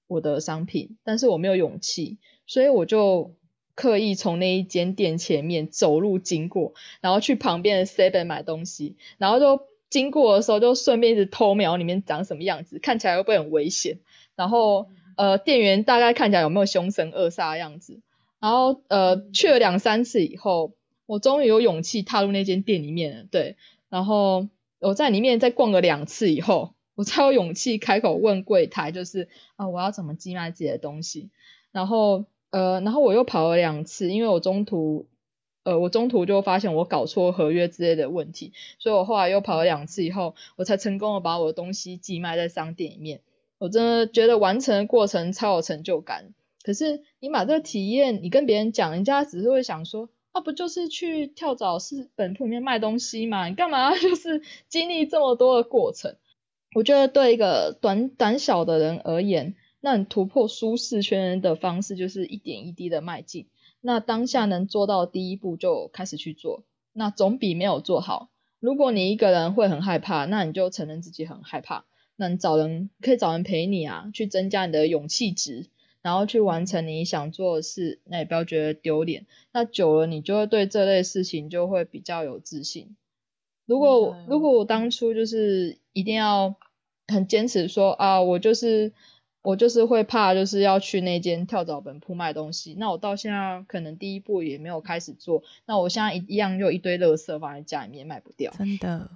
[0.07, 3.35] 我的商品，但是我没有勇气，所以我就
[3.75, 9.67] 刻意从那一间店前面走路经过，然后去旁边的 Seven 买东西，然后就。
[9.89, 14.01] 经过的时候就顺便一直偷瞄里面长什么样子，看起来会不会很危险？
[14.35, 18.01] 然后呃，店员大概看起来有没有凶神恶煞的样子？
[18.41, 20.75] 然后呃，去了两三次以后，
[21.07, 23.25] 我终于有勇气踏入那间店里面了。
[23.31, 23.57] 对，
[23.89, 24.49] 然后
[24.81, 31.31] 我在里面再逛了两次以后，我才有勇气开口问柜台，就是啊，我要怎么寄卖自己的东西？
[31.73, 35.07] 然后呃，然后我又跑了两次，因为我中途。
[35.65, 43.21] 呃，我中途就发现我搞错合约之类的问题，所以我后来又跑了两次以后，我才成功的把我的东西寄卖在商店里面。
[43.59, 46.35] 我真的觉得完成的过程超有成就感。
[46.67, 53.47] 可是你把这个体验，你跟别人讲，人家只是会想说，啊、不就是去跳蚤市本铺里面卖东西嘛？
[53.47, 56.17] 你干嘛 就是经历这么多的过程？
[56.75, 63.47] 我觉得对一个短胆小的人而言，那你突破舒适圈的方式就是一点一滴的迈进。
[63.81, 68.31] 那当下能做到第一步就开始去做，那总比没有做好。
[68.59, 71.85] 如果你一个人会很害怕，那你就承认自己很害怕。
[72.17, 75.69] 那你找人可以找人陪你啊，去增加你的勇气值，
[76.07, 77.99] 然后去完成你想做的事。
[78.05, 79.27] 那也不要觉得丢脸。
[79.53, 82.97] 那久了，你就会对这类事情就会比较有自信。
[83.67, 86.55] 如果、嗯、如果我当初就是一定要
[87.09, 88.93] 很坚持说啊，我就是。
[89.43, 92.75] 我就是会怕，就是要去那间跳蚤本铺卖东西。
[92.77, 95.45] 那我到现在可能第一步也没有开始做。
[95.67, 98.53] 那我现在一一样又一堆垃圾放在家里面卖不掉。
[98.59, 99.09] 真的，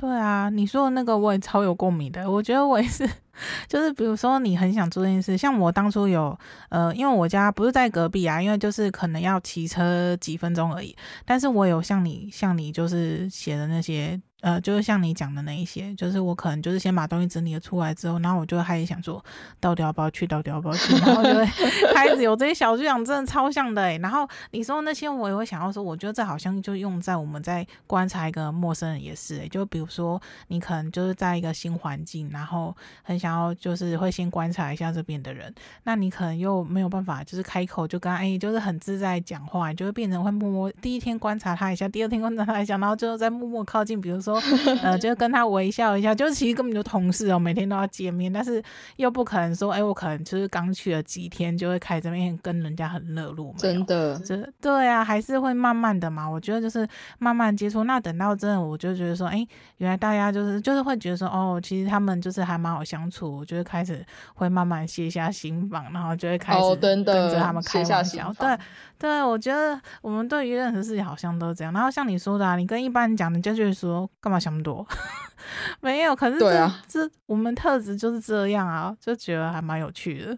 [0.00, 2.30] 对啊，你说的那个我也超有共鸣的。
[2.30, 3.04] 我觉得我也是，
[3.66, 6.38] 就是比如说你很想做这件事，像我当初有
[6.68, 10.96] 呃，因为我家不是在隔壁啊，因为就是可能要骑车几分钟而已。
[11.24, 14.20] 但是我有像你像你就是写的那些。
[14.40, 19.22] 呃，就是像你讲的那一些，就是我可能就是先把东西整理了出来之后，然后我就开始想说，
[19.58, 21.44] 到底要不要去，到底要不要去，然后就会
[21.92, 23.98] 开始有这些小剧场，真的超像的诶。
[23.98, 29.48] 然后你说那些，我也会想要说，我觉得这好像就用在我们在观察一个陌生人也是诶。
[29.48, 32.72] 就比如说你可能就是在一个新环境，然后
[33.02, 44.27] 很想要就是会先观察一下这边的人，那你可能又没有办法就是开口就跟他哎，就是很自在讲话，就会变成会默默第一天观察他一下，第二天观察他一下，然后最后再默默靠近，比如说。
[44.28, 44.42] 说
[44.82, 48.62] 呃，就跟他微笑一下，就是其实根本就同事哦，每天都要见面，但是
[48.96, 53.54] 又不可能说，哎，我可能就是刚去了几天，就会开始这边跟人家很热络。
[53.56, 56.28] 真的，这对啊，还是会慢慢的嘛。
[56.28, 56.86] 我觉得就是
[57.18, 59.46] 慢慢接触，那等到真的，我就觉得说，哎，
[59.78, 63.38] 原来大家就是就是会觉得说，哦，其实他们就是还蛮好相处。
[63.38, 64.04] 我就会开始
[64.34, 68.32] 会慢慢卸下心防，然后就会开始跟着他们开玩笑。
[68.38, 68.58] 对
[68.98, 71.72] 对，我觉得我们对于任何事情好像都这样。
[71.72, 74.08] 然后像你说的，啊，你跟一般人讲，你就觉得说。
[74.20, 74.84] 干嘛想那么多？
[75.80, 80.36] 没有，可是这、啊、这我们特质就是这样啊，就觉得还蛮有趣的。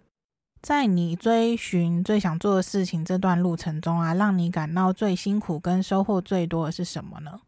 [0.62, 7.40] 在你追寻最想做的事情这段路程中啊，让你感到最辛苦跟收获最多的是什么呢？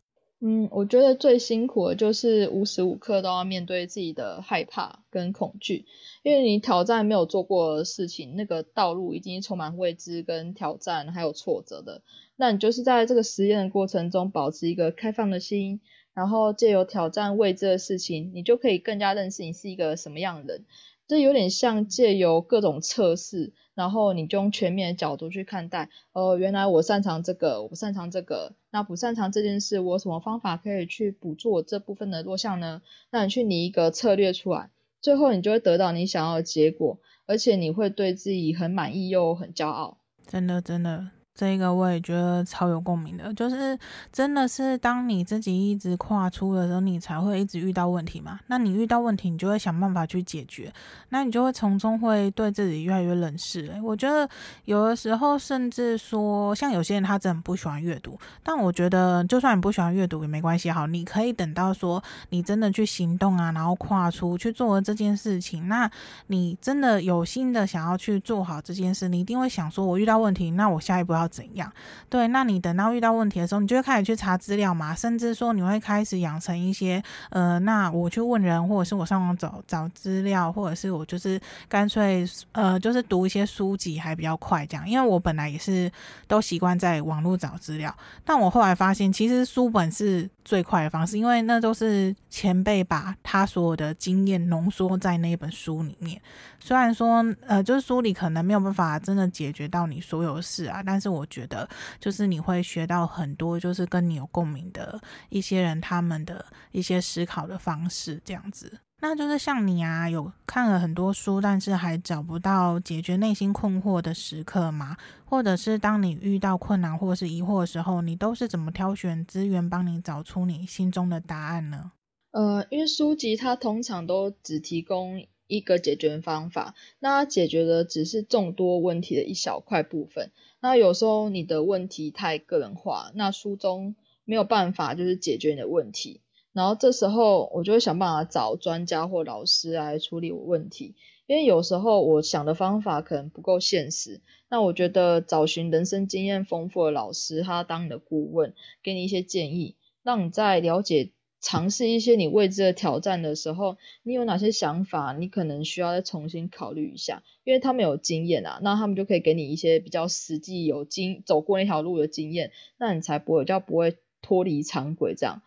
[0.45, 5.84] 嗯，我觉得最辛苦的就是无时无刻都要面对自己的害怕跟恐惧，
[6.24, 12.03] 因为你挑战没有做过的事情，那个道路已经充满未知跟挑战，还有挫折的。
[12.34, 15.80] 那你就是在这个实验的过程中，保持一个开放的心。
[16.14, 20.66] 然后借由挑战未知的事情，你就可以更加认识你是一个什么样的人。
[21.09, 25.89] 这有点像借由各种测试，然后你就用全面的角度去看待。
[26.12, 28.53] 哦，原来我擅长这个，我不擅长这个。
[28.70, 32.83] 那不擅长这件事，我有什么方法可以去补做这部分的弱项呢？
[33.11, 34.70] 那你去拟一个策略出来，
[35.01, 39.99] 最后你就会得到你想要的结果，而且你会对自己很满意又很骄傲。
[40.27, 41.11] 真的，真的。
[41.35, 43.76] 这个我也觉得超有共鸣的，就是
[44.12, 48.39] 真的是当你自己一直跨出的时候，你才会一直遇到问题嘛。
[48.49, 50.70] 那你遇到问题，你就会想办法去解决，
[51.09, 53.66] 那你就会从中会对自己越来越认识。
[53.68, 54.28] 诶，我觉得
[54.66, 65.91] 有的时候甚至说，像有些人他真的不喜欢阅读，但我觉得就算你不喜欢阅读也没关系，好，你可以等到说你真的去行动啊，然后跨出去做了这件事情，那
[66.26, 71.22] 你真的有心的想要去做好这件事，你一定会想说，我遇到问题，那我下一步要。
[71.23, 71.73] 要怎样？
[72.09, 84.89] 对，那你等到遇到问题的时候，你就会开始去查资料嘛，甚至说你会开始养成一些，呃，那我去问人，或者是我上网找找资料，或者是我就是干脆，呃，就是读一些书籍还比较快这样。
[84.89, 85.91] 因为我本来也是
[86.27, 87.95] 都习惯在网络找资料，
[88.25, 96.20] 但我后来发现，其实书本是最快的方式，因为那都是前辈把他所有的经验浓缩在那一本书里面。
[96.61, 101.68] 虽然说，呃，就是书里可能没有办法真的解决到你所有事啊，但是我觉得，
[101.99, 108.78] 就是你会学到很多，就是跟你有共鸣的一些人他们的一些思考的方式，这样子。
[109.03, 114.97] 那就是像你啊，有看了很多书，但是还找不到解决内心困惑的时刻吗？
[115.25, 121.91] 或者是当你遇到困难或是疑惑的时候，你都是怎么挑选资源帮你找出你心中的答案呢？
[122.31, 125.27] 呃，因为书籍它通常都只提供。
[125.49, 130.31] 一个解决方法，那解决的只是众多问题的一小块部分。
[130.61, 133.95] 那有时候你的问题太个人化，那书中
[134.25, 136.23] 没有办法就是解决你的问题。
[136.53, 140.95] 然后这时候我就会想办法找专家或老师来处理我问题，
[141.27, 144.21] 因为有时候我想的方法可能不够现实。
[144.51, 155.17] 那我觉得找寻人生经验丰富的老师，他当你的顾问，给你一些建议，让你在了解尝试一些你未知的挑战的时候，你有哪些想法？
[155.19, 165.41] 你可能需要再重新考虑一下，因为他们有经验啊，那他们就可以给你一些比较实际、有经走过那条路的经验，那你才不会叫不会脱离常轨这样。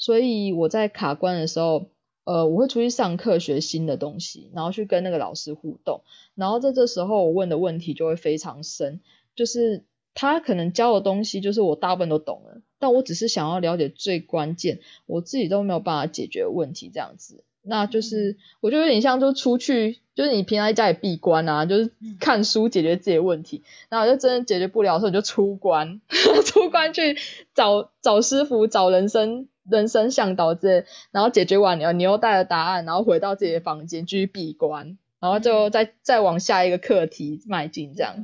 [0.00, 1.86] 所以我在卡关的时候，
[2.24, 6.00] 呃，我会出去上课学新的东西，然后去跟那个老师互动，
[6.34, 9.00] 然后在这时候我问的问题就会非常深，
[9.36, 9.84] 就是。
[10.12, 17.44] 他可能教的东西就是我大部分都懂了，但我只是想要了解最关键，我自己都没有办法解决问题这样子。
[17.62, 26.00] 那就是我就有点像就出去，就是你平常在家里闭关啊，就是看书解决自己的问题，然后就真的解决不了的时候你就出关，
[26.44, 27.16] 出关去
[27.54, 38.14] 找找师傅，找人生人生向导之类，然后解决完了，你又带着答案，然后回到自己的房间继续闭关，然后就再再往下一个课题迈进这样。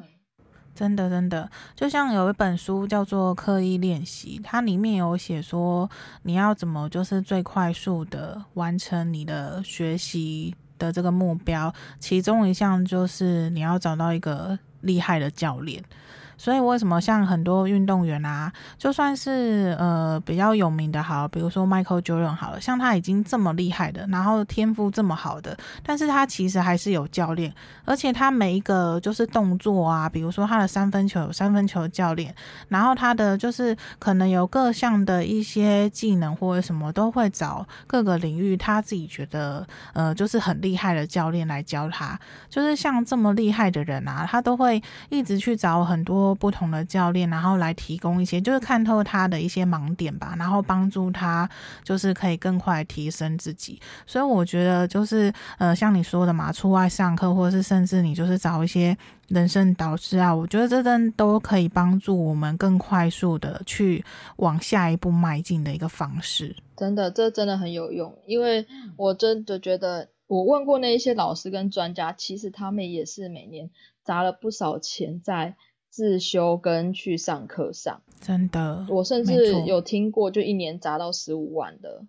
[0.75, 5.89] 真的，真的，就像有一本书叫做《刻意练习》，它里面有写说，
[6.23, 15.83] 你要怎么就是最快速的完成你的学习的这个目标，其中一项就是你要找到一个厉害的教练。
[16.39, 27.53] 所以为什么像很多运动员啊，就算是呃比较有名的，好，比如说 Michael Jordan 好了，像他已经这么厉害的，然后天赋这么好的，但是他其实还是有教练，
[27.85, 32.35] 而且他每一个就是动作啊，比如说他的三分球有三分球教练，
[32.69, 42.19] 然后他的就是可能有各项的一些技能或者什么都会找各个领域他自己觉得呃就是很厉害的教练来教他，
[42.51, 46.26] 就是像这么厉害的人啊，他都会一直去找很多。
[46.35, 51.49] 不同的教练，然后来提供一些，就是看透他的一些盲点吧，然后帮助他，
[51.85, 53.81] 就是可以更快提升自己。
[54.07, 58.97] 所以我觉得，就是呃，像你说的嘛，出外上课，或者是甚至你就是找一些
[59.29, 64.05] 人生导师啊，我觉得这都都可以帮助我们更快速的去
[64.37, 66.55] 往下一步迈进的一个方式。
[66.77, 68.67] 真的，这真的很有用，因为
[68.97, 73.71] 我真的觉得，我问过那一些老师跟专家，其实他们也是每年
[74.05, 75.57] 砸了不少钱在。
[75.97, 82.05] 自修跟去上课上，真的，我甚至有听过，就一年砸到十五万的，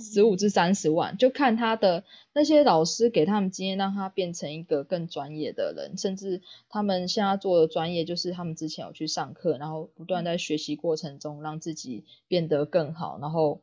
[0.00, 2.02] 十五至三十万，就看他的
[2.32, 13.60] 那些老师给他们经验，让他变成一个更专业的人，甚至他们现在做的专业，就是他们之前有去上课，然后不断在学习过程中让自己变得更好，然后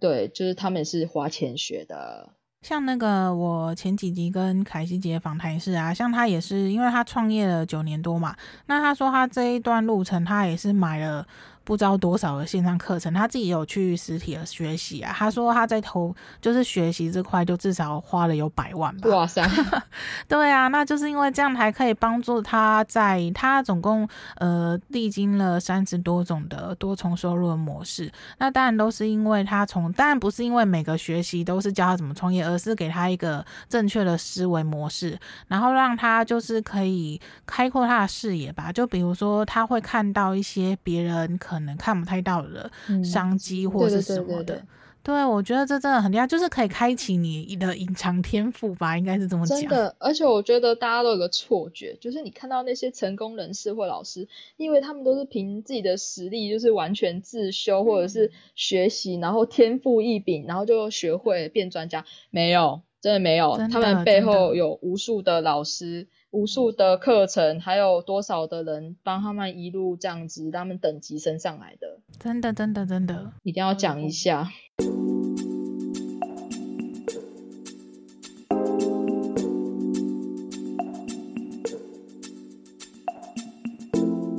[0.00, 2.30] 对，就是他们也是花钱学的。
[2.62, 8.34] 像那个我前几集跟凯西姐访谈是啊，像她也是，因为她创业了九年多嘛，
[8.66, 11.26] 那她说她这一段路程她也是买了。
[11.64, 15.14] 不知道多少的线上课程，他自己有去实体的学习啊。
[15.16, 19.08] 他说他在投就是学习这块，就至少花了有百万吧。
[19.10, 19.42] 哇塞！
[20.28, 28.10] 对啊，那就是因为这样才可以帮助他在他总共呃历经了三十多种的多重收入的模式。
[28.38, 38.72] 那当然都是因为他从，当然不是因为每个学习都是教他怎么创业，而是给他一个正确的思维模式，然后让他就是可以开阔他的视野吧。
[38.72, 42.70] 就比如说他会看到一些别人可能看不太到的
[43.04, 49.58] 商机或是什么的，嗯、对，对，对，对，对，我觉得这真的很厉害，就是可以开启你的隐藏天赋吧，应该是这么讲。
[49.58, 62.04] 真的，而且我觉得大家都有个错觉，就是你看到那些成功人士或老师，因为他们都是凭自己的实力，就是完全自修或者是学习，然后天赋异禀，然后就学会变专家。
[62.30, 66.06] 没有，真的没有，他们背后有无数的老师。
[66.32, 74.48] 无数的课程，还有多少的人帮他们一路这样子，他们等级升上来的，真的，真的，真的，一定要讲一下。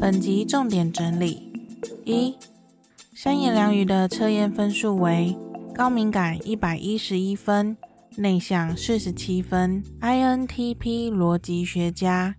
[0.01, 1.53] 本集重点整理：
[2.05, 2.35] 一、
[3.13, 5.37] 三妍良语的测验分数为
[5.75, 7.77] 高敏感一百一十一分。
[8.18, 12.36] 内向四十七分，INTP 逻辑学家。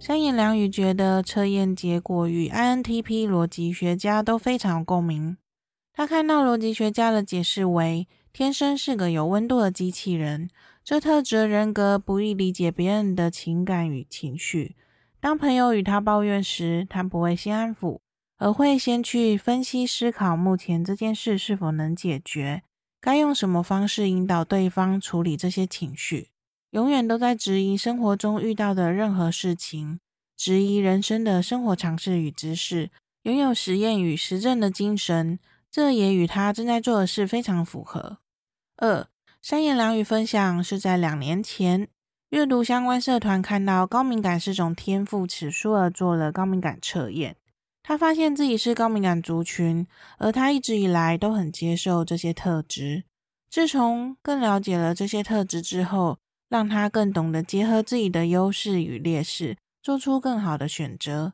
[0.00, 5.36] 三言两语觉得测验结果与 INTP 逻辑学家都非常有共鸣。
[5.92, 10.48] 他看到逻辑学家的解释为：天生是个有温度的机器人，
[10.84, 14.76] 这特质人格不易理解别人的情感与情绪。
[15.20, 17.98] 当朋友与他抱怨时，他不会先安抚，
[18.36, 22.62] 而会先去分析思考目前这件事是否能解决。
[23.00, 26.30] 该用什么方式引导对方处理这些情绪？
[26.70, 30.00] 永远都在质疑生活中遇到的任何事情，
[30.36, 32.90] 质疑人生的生活常识与知识，
[33.22, 35.38] 拥有实验与实证的精神，
[35.70, 38.18] 这也与他正在做的事非常符合。
[38.76, 39.06] 二、
[39.40, 41.88] 三言两语分享是在两年前，
[42.30, 47.36] 阅读相关社团看到高敏感是种天赋此书而做了高敏感测验。
[47.88, 49.86] 他发现自己是高敏感族群，
[50.18, 53.04] 而他一直以来都很接受这些特质。
[53.48, 56.18] 自从更了解了这些特质之后，
[56.50, 61.32] 让他更懂得结合自己的优势与劣势，做出更好的选择。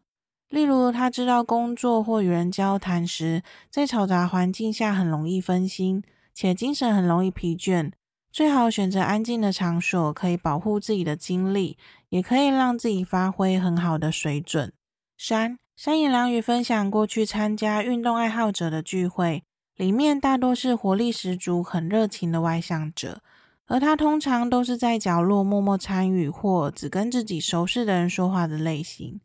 [0.48, 7.90] 例如，他知道工作或与人交谈时，在嘈杂环境下很容易分心，且精神很容易疲倦，
[8.30, 11.76] 最好选择安静的场所，可以保护自己的精力，
[12.10, 14.72] 也可以让自己发挥很好的水准。
[15.18, 19.42] 三三言两语分享过去参加运动爱好者的聚会，
[19.74, 23.20] 里面大多是活力十足、很热情的外向者，
[23.66, 29.20] 而他通常都是在角落默默参与或只跟自己熟识的人说话的类型。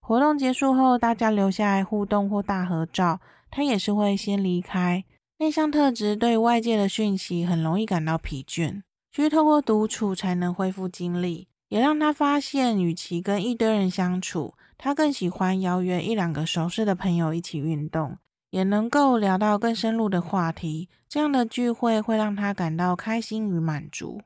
[0.00, 3.20] 活动结束后，大家留下来互动或大合照，
[3.50, 5.02] 他也是会先离开。
[5.38, 8.82] 内向特质对外界的讯息很容易感到疲倦，
[9.12, 14.52] 需透过独处才能恢复精力，也让他发现，与其跟一堆人相处。
[14.78, 18.18] 他更喜欢邀约一两个熟识的朋友一起运动，
[18.50, 20.88] 也能够聊到更深入的话题。
[21.08, 24.20] 这样的聚会会让他感到开心与满足。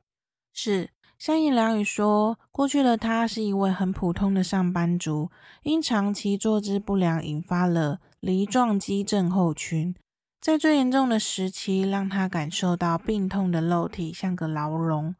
[0.53, 5.31] 是，三妍良语说，过去的他是一位很普通的上班族，
[5.63, 9.95] 因长期坐姿不良引发了梨状肌症候群，
[10.41, 15.15] 在最严重的时期，让他感受到病痛的肉体像个牢笼。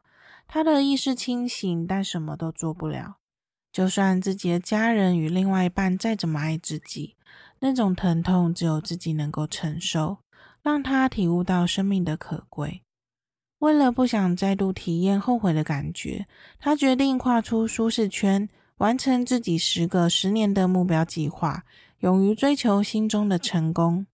[0.47, 3.17] 他的意识清醒，但什么都做不了。
[3.71, 7.15] 就算自己的家人与另外一半再怎么爱自己，
[7.59, 10.17] 那种疼痛只有自己能够承受，
[10.61, 12.83] 让他体悟到生命的可贵。
[13.59, 16.25] 为了不想再度体验后悔的感觉，
[16.59, 21.63] 他决定跨出舒适圈，完成自己十个十年的目标计划，
[21.99, 24.07] 勇于追求心中的成功。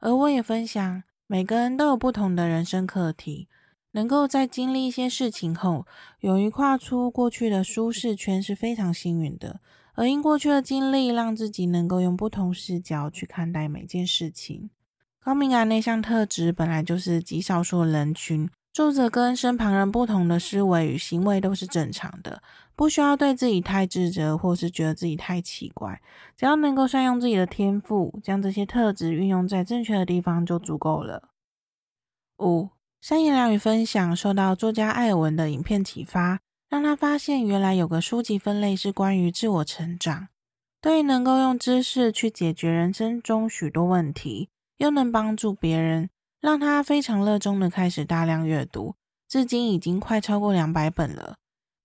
[0.00, 3.48] 而我也分享，每个人都有不同的人生课题。
[3.92, 5.86] 能够在经历一些事情后，
[6.20, 9.60] 勇于跨出过去的舒适圈是非常幸运的。
[9.94, 14.70] 而因过去的经历，让自己能够用不同视角去看待每件事情。
[15.18, 22.42] 高敏感内向特质本来就是极少数人群，做着跟身旁人不同的思维与行为都是正常的，
[22.74, 26.00] 不需要对自己太自责，或是觉得自己太奇怪。
[26.36, 31.28] 只要能够善用自己的天赋，将这些特质运用在正确的地方就足够了。
[32.38, 32.70] 五。
[33.02, 40.28] 三言两语分享，受到作家艾尔文的影片启发，让他发现原来有个书籍分类是关于自我成长。
[40.82, 46.10] 对于能够用知识去解决人生中许多问题，又能帮助别人，
[46.42, 48.94] 让他非常热衷的开始大量阅读，
[49.26, 51.36] 至今已经快超过两百本了，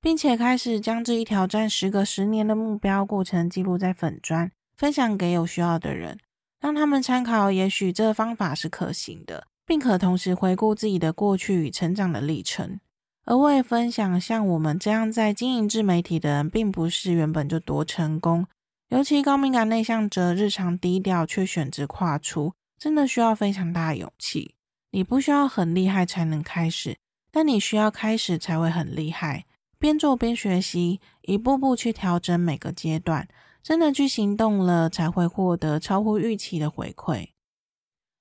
[0.02, 6.20] 并且开始将这一挑战时隔十年的目标过程记录在粉砖，分享给有需要的人，
[6.60, 7.50] 让他们参考。
[7.50, 9.48] 也许这个方法是可行的。
[9.66, 12.80] 并可同时回顾自己的过去与成长的历程，
[13.26, 18.46] 而我也分享，像我们这样在经营自媒体的人，并不是原本就多成功。
[18.90, 24.54] 尤其高敏感内向者，日常低调却选择跨出，真的需要非常大的勇气。
[24.92, 26.98] 你不需要很厉害才能开始，
[27.32, 29.46] 但你需要开始才会很厉害。
[29.80, 33.28] 边做边学习，一步步去调整每个阶段，
[33.64, 37.30] 真的去行动了，才会获得超乎预期的回馈。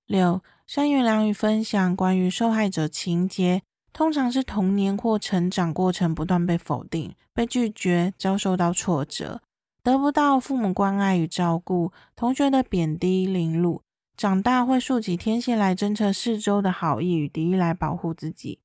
[0.07, 0.43] 六。
[0.67, 3.63] 三妍良语分享关于受害者情节，
[3.93, 9.43] 通常是童年或成长过程不断被否定、被拒绝、遭受到挫折，
[9.83, 13.83] 得不到父母关爱与照顾，同学的贬低凌辱，
[14.17, 18.59] 长大会竖起天线来侦测四周的好意与敌意来保护自己。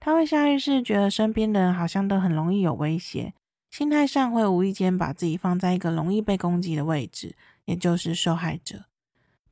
[0.00, 3.32] 他会下意识觉得身边的人好像都很容易有威胁，
[3.70, 8.86] 心态上会无意间把自己放在一个容易被攻击的位置，也就是受害者。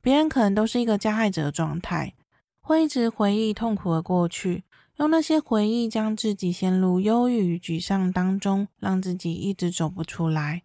[0.03, 2.13] 别人可能都是一个加害者的状态，
[2.59, 4.65] 会一直回忆痛苦的过去，
[4.97, 10.63] 用那些回忆将自己陷入忧郁与沮丧当中，让自己一直走不出来。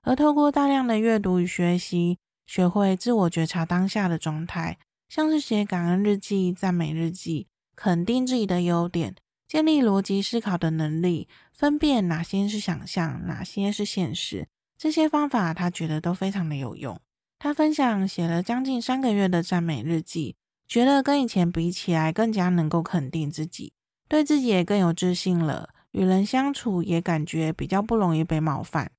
[0.00, 4.76] 而透过大量的阅读与学习，学会自我觉察当下的状态，
[5.08, 9.14] 像是写感恩日记、赞美日记，肯定自己的优点，
[9.46, 14.48] 建立逻辑思考的能力，分辨哪些是想象，哪些是现实。
[14.76, 17.00] 这些方法他觉得都非常的有用。
[17.44, 20.36] 他分享写了将近三个月的赞美日记，
[20.68, 23.72] 觉得跟以前比起来更加能够肯定自己，
[24.08, 25.70] 对自己也更有自信了。
[25.90, 28.92] 与人相处也感觉比较不容易被冒犯。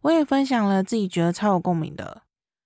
[0.00, 2.22] 我也分享了自己觉得超有共鸣的。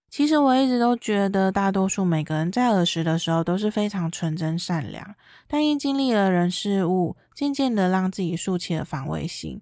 [0.08, 5.16] 其实我一直都觉得，大多数每个人在儿时的时候都是非常纯真善良，
[5.48, 9.60] 但因经历了人事物，渐渐的让自己竖起了防卫心，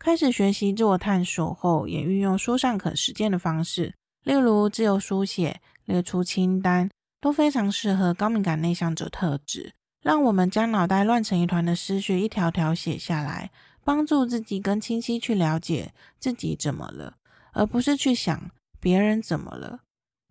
[0.00, 3.94] 开始学习自我探索后，也运用书上可实践的方式。
[4.26, 9.74] 例如自由书写、列出清单，都非常适合高敏感内向者特质。
[10.02, 13.52] 让我们将脑袋乱成一团的思绪一条条写下来，
[13.84, 17.14] 帮助自己更清晰去了解自己怎么了，
[17.52, 18.50] 而不是去想
[18.80, 19.82] 别人怎么了。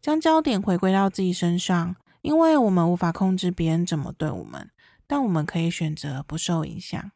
[0.01, 4.69] 将焦点回归到自己身上，因为我们无法控制别人怎么对我们，
[5.07, 7.11] 但我们可以选择不受影响。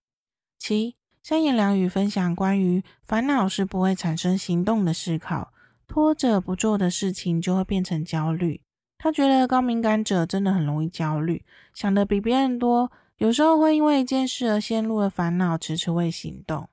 [0.58, 5.52] 七，三言两语分享关于烦恼是不会产生行动的思考，
[5.90, 8.62] 拖着不做的事情就会变成焦虑。
[9.00, 16.70] 他觉得高敏感者真的很容易焦虑，想的比别人多，有时候会因为一件事而陷入了烦恼，迟迟未行动。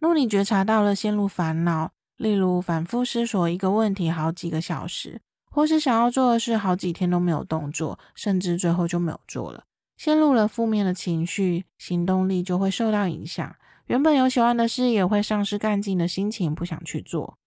[0.00, 9.62] 若你觉察到了陷入烦恼，例如反复思索一个问题好几个小时，或是想要做的事好几天都没有动作，甚至最后就没有做了，
[9.96, 13.54] 陷入了负面的情绪，行动力就会受到影响。
[13.86, 17.38] 原本有喜欢的事，也会丧失干劲的心情，不想去做。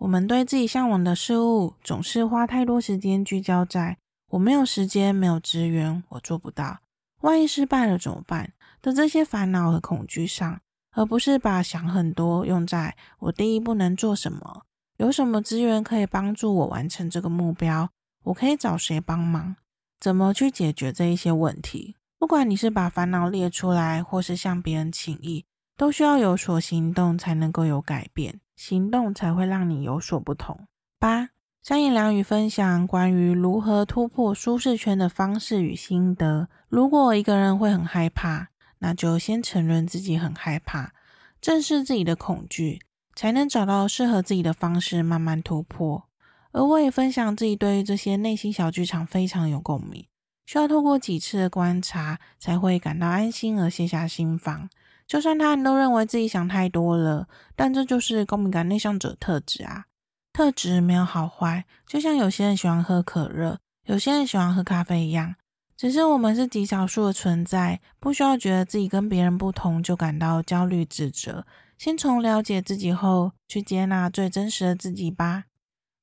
[0.00, 3.98] 我们对自己向往的事物，总是花太多时间聚焦在
[4.32, 6.78] “我没有时间，没有资源，我做不到”，
[7.20, 10.58] 万一失败了怎么办的这些烦恼和恐惧上，
[10.92, 14.62] 而不是把想很多用在我第一步能做什么，
[14.96, 17.90] 有什么资源可以帮助我完成这个目标，
[18.24, 19.54] 我可以找谁帮忙，
[20.00, 21.94] 怎么去解决这一些问题。
[22.18, 25.44] 不管你是把烦恼列出来，或是向别人请益，
[25.76, 28.40] 都需要有所行动才能够有改变。
[28.60, 30.66] 行动才会让你有所不同。
[30.98, 31.30] 八，
[31.62, 36.50] 三言两语分享关于如何突破舒适圈的方式与心得。
[36.68, 38.48] 如果一个人会很害怕，
[38.80, 40.92] 那就先承认自己很害怕，
[41.40, 42.82] 正视自己的恐惧，
[43.14, 46.04] 才能找到适合自己的方式，慢慢突破。
[46.52, 50.04] 而我也分享自己对于这些内心小剧场非常有共鸣，
[50.44, 54.68] 需要透过几次的观察，才会感到安心而卸下心防。
[55.10, 59.86] 就算他人都认为自己想太多了，但这就是高敏感内向者特质啊。
[60.32, 65.34] 特质没有好坏，就像有些人喜欢喝可乐，有些人喜欢喝咖啡一样。
[65.76, 71.44] 只是我们是极少数的存在，不需要觉得自己跟别人不同就感到焦虑自责。
[71.76, 75.46] 先从了解自己后，去接纳最真实的自己吧。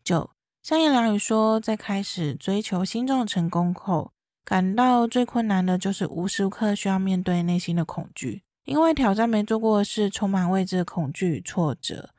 [0.03, 0.31] 九，
[0.61, 4.11] 三言两语说，在开始追求心中的成功后，
[4.43, 8.43] 感到最困难的就是无时无刻需要面对内心的恐惧。
[8.67, 12.09] 因为挑战没做过的事，充满未知的恐惧与挫折，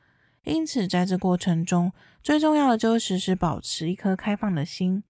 [0.45, 1.93] 因此在这过程中，
[2.23, 5.05] 最重要的就是时时保持一颗开放的心。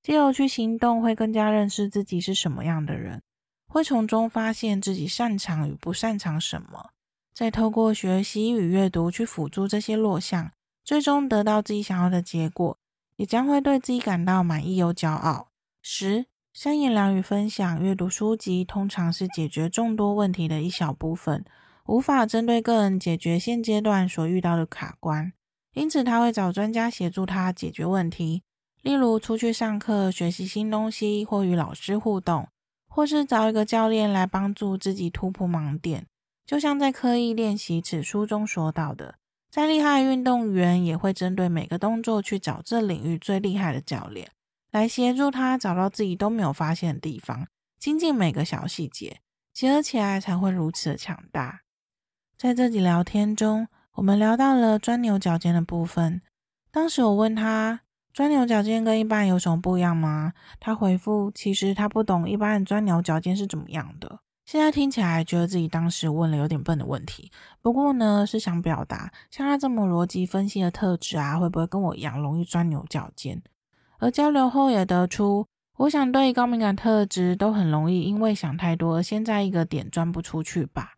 [0.00, 3.20] 借由去行动，会更加认识自己是什么样的人，
[3.66, 6.90] 会从中发现自己擅长与不擅长什么，
[7.34, 10.52] 再透过学习与阅读去辅助这些弱项，
[10.84, 12.78] 最终得到自己想要的结果，
[13.16, 15.48] 也将会对自己感到满意又骄傲。
[15.82, 16.26] 十。
[16.60, 21.44] 三言两语分享，阅读书籍通常是解决众多问题的一小部分，
[21.86, 25.32] 无法针对个人解决现阶段所遇到的卡关，
[25.74, 28.42] 因此他会找专家协助他解决问题，
[28.82, 32.48] 例如出去上课学习新东西，或与老师互动，
[32.88, 36.06] 或是找一个教练来帮助自己突破盲点。
[36.44, 39.14] 就像在刻意练习此书中说到的，
[39.48, 44.28] 再厉害的运动员也会针对每个动作去找这领域最厉害的教练。
[44.70, 47.48] 来协助他找到自己都没有发现的地方，
[47.78, 49.20] 精进每个小细节，
[49.52, 51.62] 结合起来才会如此的强大。
[52.36, 56.22] 在这集聊天中，我们聊到了钻牛角尖的部分。
[56.70, 57.80] 当时我问他，
[58.12, 60.34] 钻牛角尖跟一般有什么不一样吗？
[60.60, 64.20] 他回复，其实他不懂一般人钻牛角尖是怎么样的。
[64.44, 73.42] 现在听起来觉得自己当时问了有点笨的问题，不过呢，是想表达像他这么逻辑分析的特质啊，会不会跟我一样容易钻牛角尖？
[73.98, 75.46] 而交流后也得出，
[75.76, 80.94] 我想对高敏感特质都很容易，因为想太多而先在一个点钻不出去吧。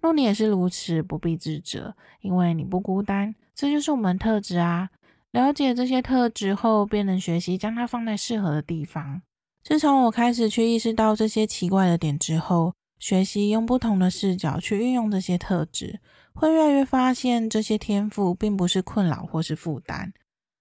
[0.00, 4.88] 若你也是如此，不必自责，因为你不孤单，这就是我们特质啊。
[5.32, 9.22] 了解这些特质后，便能学习将它放在适合的地方。
[9.62, 16.00] 自从我开始去意识到这些奇怪的点之后，学习用不同的视角去运用这些特质，
[16.32, 20.12] 会越来越发现这些天赋并不是困扰或是负担。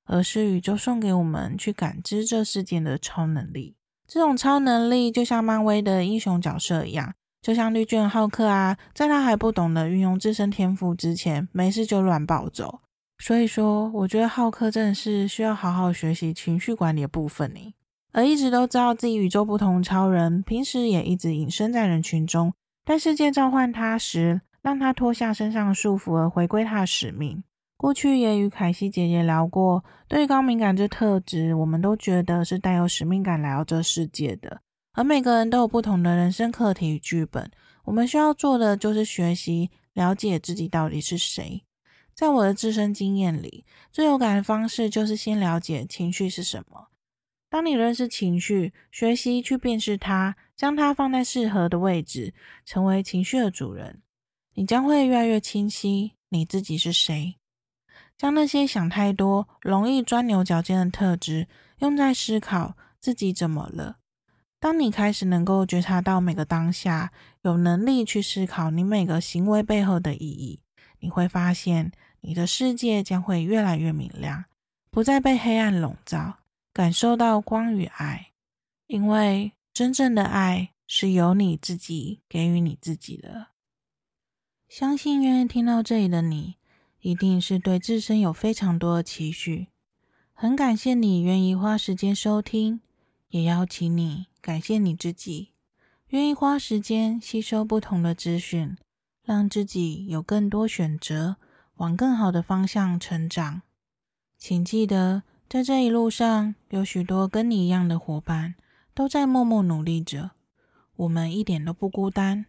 [0.09, 3.75] 而是宇宙送给我们去感知这世界的超能力。
[4.07, 12.81] 这种超能力就像漫威的英雄角色一样，就像绿巨人浩克啊，在他还不懂得运用自身天赋之前，没事就乱暴走。
[13.19, 17.73] 所以说，我觉得浩克真的是需要好好学习情绪管理的部分呢。
[18.11, 22.51] 而一直都知道自己与众不同超人，平时也一直隐身在人群中，
[22.83, 27.43] 但世界召唤他时，让他脱下身上的束缚，而回归他的使命。
[27.79, 34.59] 过去也与凯西姐姐聊过，对于高敏感这特质，我们都觉得是带有使命感来到这世界的。
[34.91, 37.49] 而每个人都有不同的人生课题与剧本，
[37.85, 41.63] 我们需要做的就是学习了解自己到底是谁。
[42.13, 43.63] 在我的自身经验里，
[43.93, 46.89] 最有感的方式就是先了解情绪是什么。
[47.49, 52.33] 当你认识情绪，学习去辨识它，将它放在适合的位置，
[52.65, 54.01] 成为情绪的主人，
[54.55, 57.37] 你将会越来越清晰你自己是谁。
[58.19, 61.47] 将那些想太多、容易钻牛角尖的特质
[61.77, 63.99] 用在思考自己怎么了。
[64.59, 67.13] 当你开始能够觉察到每个当下，
[67.43, 70.59] 有能力去思考你每个行为背后的意义，
[70.99, 74.43] 你会发现你的世界将会越来越明亮，
[74.91, 76.39] 不再被黑暗笼罩，
[76.73, 78.31] 感受到光与爱。
[78.87, 83.47] 因为真正的爱是由你自己给予你自己的。
[84.67, 86.57] 相信愿意听到这里的你，
[87.01, 89.67] 一定是对自身有非常多的期许。
[90.33, 92.81] 很感谢你愿意花时间收听，
[93.29, 95.49] 也邀请你感谢你自己，
[96.07, 98.77] 愿意花时间吸收不同的资讯，
[99.23, 101.37] 让自己有更多选择，
[101.75, 103.61] 往更好的方向成长。
[104.37, 108.55] 请记得，在这一路上，有许多跟你一样的伙伴。
[108.91, 110.31] 都在默默努力着，
[110.97, 112.47] 我们一点都不孤单。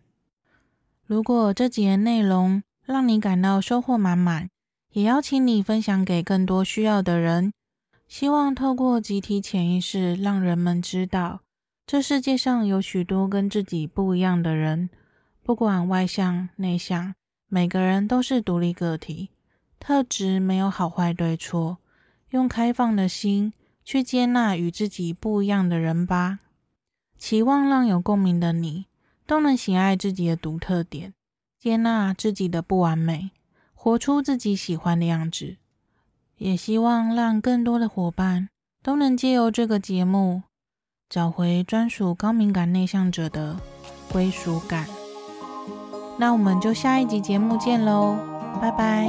[1.06, 4.50] 如果这集的内容让你感到收获满满，
[4.90, 7.52] 也邀请你分享给更多需要的人。
[8.08, 11.42] 希望透过集体潜意识，让人们知道，
[11.86, 14.90] 这世界上有许多跟自己不一样的人，
[15.44, 17.14] 不管外向内向，
[17.48, 19.30] 每个人都是独立个体，
[19.78, 21.78] 特质没有好坏对错，
[22.30, 23.52] 用开放的心。
[23.82, 26.40] 去接纳与自己不一样的人吧，
[27.18, 28.86] 期望让有共鸣的你
[29.26, 31.12] 都能喜爱自己的独特点，
[31.60, 33.32] 接纳自己的不完美，
[33.74, 35.58] 活出自己喜欢的样子。
[36.38, 38.48] 也希望让更多的伙伴
[38.82, 40.44] 都能借由这个节目，
[41.10, 43.60] 找回专属高敏感内向者的
[44.10, 44.86] 归属感。
[46.18, 48.16] 那我们就下一集节目见喽，
[48.60, 49.06] 拜拜。